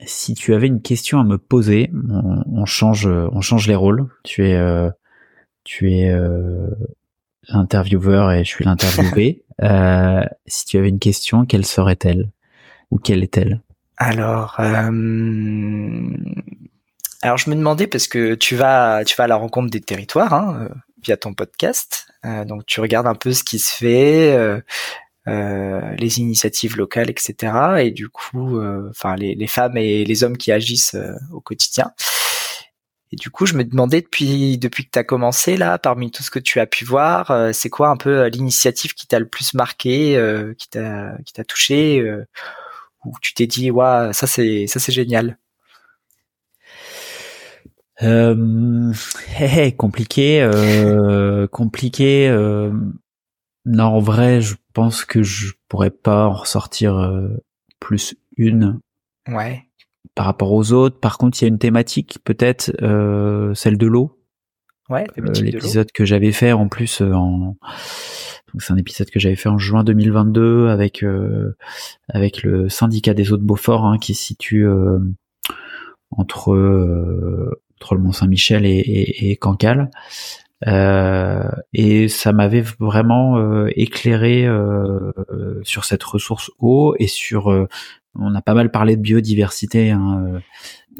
[0.00, 1.90] si tu avais une question à me poser,
[2.52, 4.06] on, change, on change les rôles.
[4.22, 4.90] Tu es,
[5.64, 6.12] tu es
[7.48, 9.40] l'intervieweur et je suis l'interviewé.
[9.62, 12.28] Euh, si tu avais une question, quelle serait-elle
[12.90, 13.60] ou quelle est-elle?
[13.98, 16.10] Alors, euh,
[17.22, 20.34] alors je me demandais parce que tu vas, tu vas à la rencontre des territoires
[20.34, 22.08] hein, euh, via ton podcast,
[22.46, 24.36] donc tu regardes un peu ce qui se fait.
[25.26, 27.52] Les initiatives locales, etc.
[27.80, 28.60] Et du coup,
[28.90, 30.96] enfin les, les, femmes et les hommes qui agissent
[31.32, 31.92] au quotidien.
[33.14, 36.24] Et du coup, je me demandais depuis depuis que tu as commencé là, parmi tout
[36.24, 39.20] ce que tu as pu voir, euh, c'est quoi un peu euh, l'initiative qui t'a
[39.20, 42.02] le plus marqué, euh, qui t'a qui t'a touché,
[43.04, 45.38] où tu t'es dit waouh, ça c'est ça c'est génial.
[48.02, 48.92] Euh,
[49.78, 50.50] compliqué,
[51.52, 52.28] compliqué.
[53.64, 57.10] Non, en vrai, je pense que je pourrais pas en ressortir
[57.80, 58.80] plus une.
[59.28, 59.64] Ouais
[60.14, 60.98] par rapport aux autres.
[60.98, 64.18] Par contre, il y a une thématique, peut-être euh, celle de l'eau.
[64.90, 67.56] Ouais, euh, l'épisode que j'avais fait en plus euh, en
[68.58, 71.56] c'est un épisode que j'avais fait en juin 2022 avec euh,
[72.10, 74.68] avec le syndicat des eaux de Beaufort hein, qui se situe
[76.10, 79.90] entre entre le Mont Saint-Michel et, et, et Cancale.
[80.62, 84.48] Et ça m'avait vraiment éclairé
[85.62, 87.66] sur cette ressource eau et sur
[88.16, 90.40] on a pas mal parlé de biodiversité hein,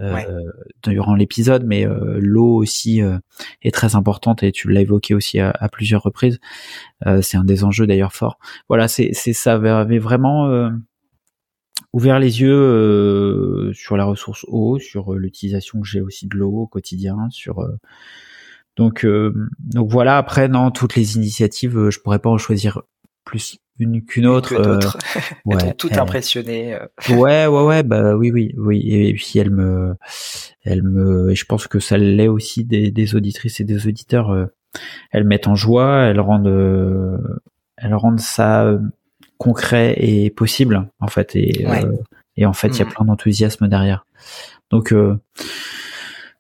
[0.00, 0.40] euh, euh
[0.82, 3.18] durant l'épisode, mais euh, l'eau aussi euh,
[3.62, 6.40] est très importante et tu l'as évoqué aussi à, plusieurs reprises.
[7.22, 8.38] c'est un des enjeux d'ailleurs forts.
[8.68, 10.70] Voilà, c'est ça avait vraiment
[11.92, 16.66] ouvert les yeux sur la ressource eau, sur l'utilisation que j'ai aussi de l'eau au
[16.66, 17.66] quotidien, sur
[18.76, 19.06] donc
[19.58, 20.18] donc voilà.
[20.18, 22.82] Après, non, toutes les initiatives, je pourrais pas en choisir
[23.24, 24.54] plus une qu'une autre.
[24.54, 24.78] Euh,
[25.44, 26.74] ouais, tout impressionné.
[26.74, 26.86] Euh.
[27.10, 28.82] Ouais, ouais, ouais, bah oui, oui, oui.
[28.86, 29.94] Et puis elle me,
[30.62, 34.30] elle me, et je pense que ça l'est aussi des, des, auditrices et des auditeurs.
[34.30, 34.46] Euh,
[35.10, 37.20] elles mettent en joie, elles rendent,
[37.76, 38.76] elles rendent ça
[39.38, 41.36] concret et possible en fait.
[41.36, 41.64] Et,
[42.36, 42.88] et en fait, il y a mm.
[42.88, 44.04] plein d'enthousiasme derrière.
[44.70, 44.92] Donc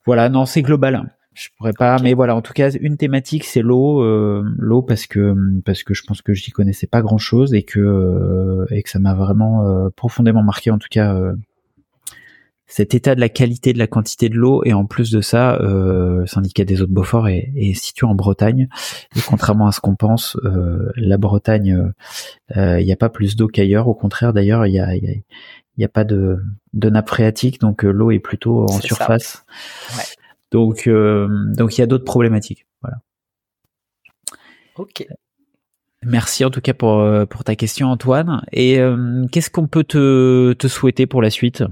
[0.04, 3.62] voilà, non, c'est global je pourrais pas mais voilà en tout cas une thématique c'est
[3.62, 5.34] l'eau euh, l'eau parce que
[5.64, 8.90] parce que je pense que j'y connaissais pas grand chose et que euh, et que
[8.90, 11.32] ça m'a vraiment euh, profondément marqué en tout cas
[12.66, 14.62] cet état de la qualité de la quantité de l'eau.
[14.64, 18.14] Et en plus de ça le syndicat des eaux de Beaufort est, est situé en
[18.14, 18.68] Bretagne.
[19.16, 20.38] Et contrairement à ce qu'on pense
[20.96, 21.92] la Bretagne
[22.56, 23.88] il n'y a pas plus d'eau qu'ailleurs.
[23.88, 26.38] Au contraire d'ailleurs il y a, y a pas de,
[26.72, 29.44] de nappe phréatique, donc l'eau est plutôt en surface.
[29.96, 30.23] Ouais.
[30.54, 31.26] Donc, euh,
[31.56, 32.64] donc il y a d'autres problématiques.
[32.80, 32.98] Voilà.
[34.76, 35.04] Ok.
[36.04, 38.44] Merci en tout cas pour, pour ta question Antoine.
[38.52, 38.78] Et
[39.32, 41.64] qu'est-ce qu'on peut te, te souhaiter pour la suite?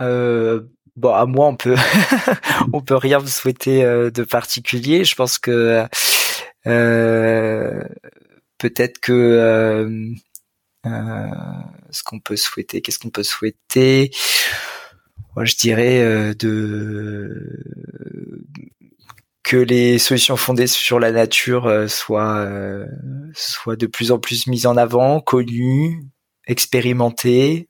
[0.00, 0.62] Euh,
[0.96, 1.76] bon, à moi, on peut,
[2.74, 5.04] on peut rien vous souhaiter de particulier.
[5.04, 5.86] Je pense que
[6.66, 7.82] euh,
[8.58, 9.88] peut-être que euh,
[11.90, 14.10] ce qu'on peut souhaiter, qu'est-ce qu'on peut souhaiter?
[15.36, 17.64] Moi, je dirais euh, de
[19.42, 22.46] que les solutions fondées sur la nature euh, soient
[23.34, 26.02] soient de plus en plus mises en avant, connues,
[26.46, 27.68] expérimentées,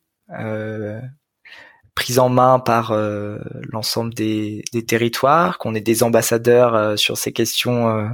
[1.95, 2.93] prises en main par
[3.73, 8.09] l'ensemble des, des, territoires, qu'on ait des ambassadeurs sur ces questions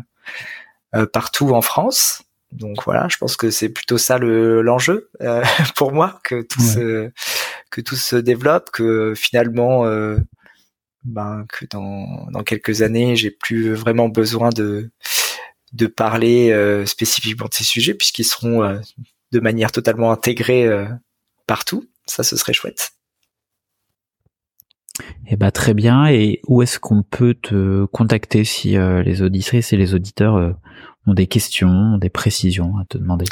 [1.13, 2.25] partout en France.
[2.55, 5.43] Donc voilà, je pense que c'est plutôt ça le l'enjeu euh,
[5.77, 7.11] pour moi que tout se
[7.75, 10.17] que tout se développe, que finalement euh,
[11.03, 14.91] ben que dans quelques années j'ai plus vraiment besoin de
[15.89, 18.81] parler euh, spécifiquement de ces sujets puisqu'ils seront
[19.33, 20.71] de manière totalement intégrée
[21.49, 21.85] partout.
[22.07, 22.93] Ça, ce serait chouette.
[25.27, 26.07] Eh ben très bien.
[26.07, 30.55] Et où est-ce qu'on peut te contacter si les auditrices et les auditeurs
[31.09, 33.25] ont des questions, des précisions à te demander?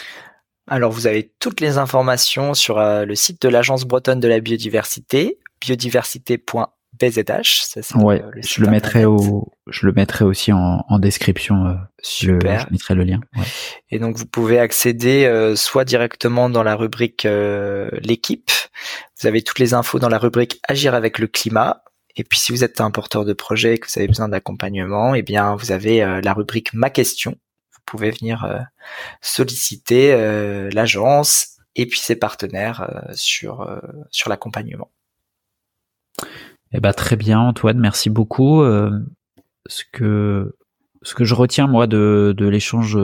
[0.68, 4.40] Alors vous avez toutes les informations sur euh, le site de l'Agence bretonne de la
[4.40, 7.62] biodiversité, biodiversité.bzh.
[7.62, 11.66] Ça, ouais, je le mettrai au, je le mettrai aussi en, en description.
[11.66, 12.60] Euh, Super.
[12.60, 13.20] je mettrai le lien.
[13.36, 13.44] Ouais.
[13.90, 18.50] Et donc vous pouvez accéder euh, soit directement dans la rubrique euh, l'équipe.
[19.20, 21.82] Vous avez toutes les infos dans la rubrique agir avec le climat.
[22.14, 25.14] Et puis si vous êtes un porteur de projet et que vous avez besoin d'accompagnement,
[25.14, 27.36] eh bien vous avez la rubrique ma question
[27.86, 28.58] pouvez venir euh,
[29.20, 33.68] solliciter euh, l'agence et puis ses partenaires euh, sur
[34.10, 34.90] sur l'accompagnement.
[36.72, 38.62] Eh ben très bien Antoine, merci beaucoup.
[39.66, 40.56] ce que
[41.02, 42.98] ce que je retiens moi de, de l'échange,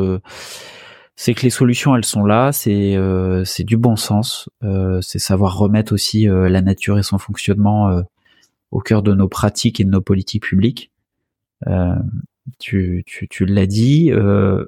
[1.16, 2.96] c'est que les solutions elles sont là, c'est
[3.44, 4.48] c'est du bon sens,
[5.00, 8.02] c'est savoir remettre aussi la nature et son fonctionnement
[8.70, 10.90] au cœur de nos pratiques et de nos politiques publiques.
[12.58, 14.10] Tu, tu, tu l'as dit.
[14.12, 14.64] Euh,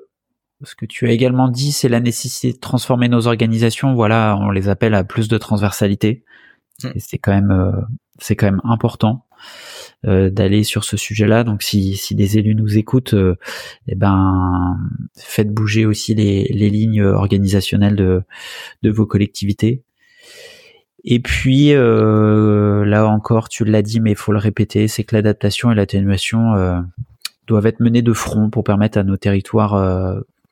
[0.63, 3.95] ce que tu as également dit, c'est la nécessité de transformer nos organisations.
[3.95, 6.25] Voilà, on les appelle à plus de transversalité.
[6.85, 6.89] Mm.
[6.95, 7.73] Et c'est quand même, euh,
[8.19, 9.27] c'est quand même important
[10.07, 11.45] euh, d'aller sur ce sujet-là.
[11.45, 13.37] Donc, si, si des élus nous écoutent, euh,
[13.89, 14.79] eh ben,
[15.17, 18.23] faites bouger aussi les, les lignes organisationnelles de,
[18.83, 19.83] de vos collectivités.
[21.03, 25.73] Et puis là encore, tu l'as dit, mais il faut le répéter, c'est que l'adaptation
[25.73, 26.85] et l'atténuation
[27.51, 29.75] doivent être menées de front pour permettre à nos territoires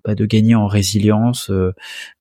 [0.08, 1.74] bah, de gagner en résilience, euh,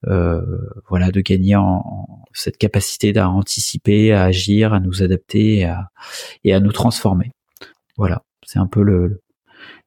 [0.08, 0.42] euh,
[0.90, 5.70] voilà, de gagner en, cette capacité à anticiper, à agir, à nous adapter
[6.44, 7.32] et à, nous transformer.
[7.96, 9.22] Voilà, c'est un peu le,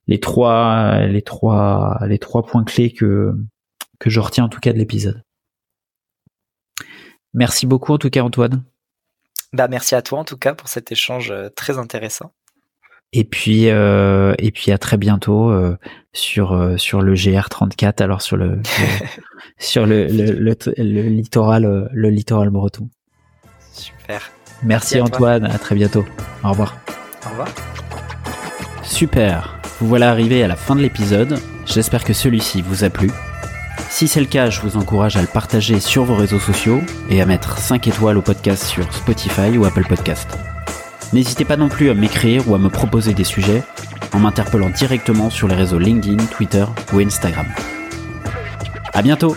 [0.06, 3.34] les trois, les trois, points clés que
[3.98, 5.22] que je retiens en tout cas de l'épisode.
[7.34, 8.62] Merci beaucoup en tout cas Antoine.
[9.52, 12.32] Bah merci à toi en tout cas pour cet échange euh, très intéressant.
[13.12, 15.76] Et puis euh, et puis à très bientôt euh,
[16.12, 18.60] sur euh, sur le GR34 alors sur le,
[19.58, 22.88] sur le, le, le, littoral le littoral breton.
[23.72, 24.30] Super.
[24.62, 26.04] Merci, Antoine, à très bientôt.
[26.44, 26.76] Au revoir.
[27.24, 27.48] Au revoir.
[28.82, 29.58] Super.
[29.80, 31.38] Vous voilà arrivé à la fin de l'épisode.
[31.66, 33.10] J'espère que celui-ci vous a plu.
[33.88, 37.20] Si c'est le cas, je vous encourage à le partager sur vos réseaux sociaux et
[37.20, 40.38] à mettre 5 étoiles au podcast sur Spotify ou Apple Podcast.
[41.12, 43.62] N'hésitez pas non plus à m'écrire ou à me proposer des sujets
[44.12, 47.46] en m'interpellant directement sur les réseaux LinkedIn, Twitter ou Instagram.
[48.92, 49.36] À bientôt!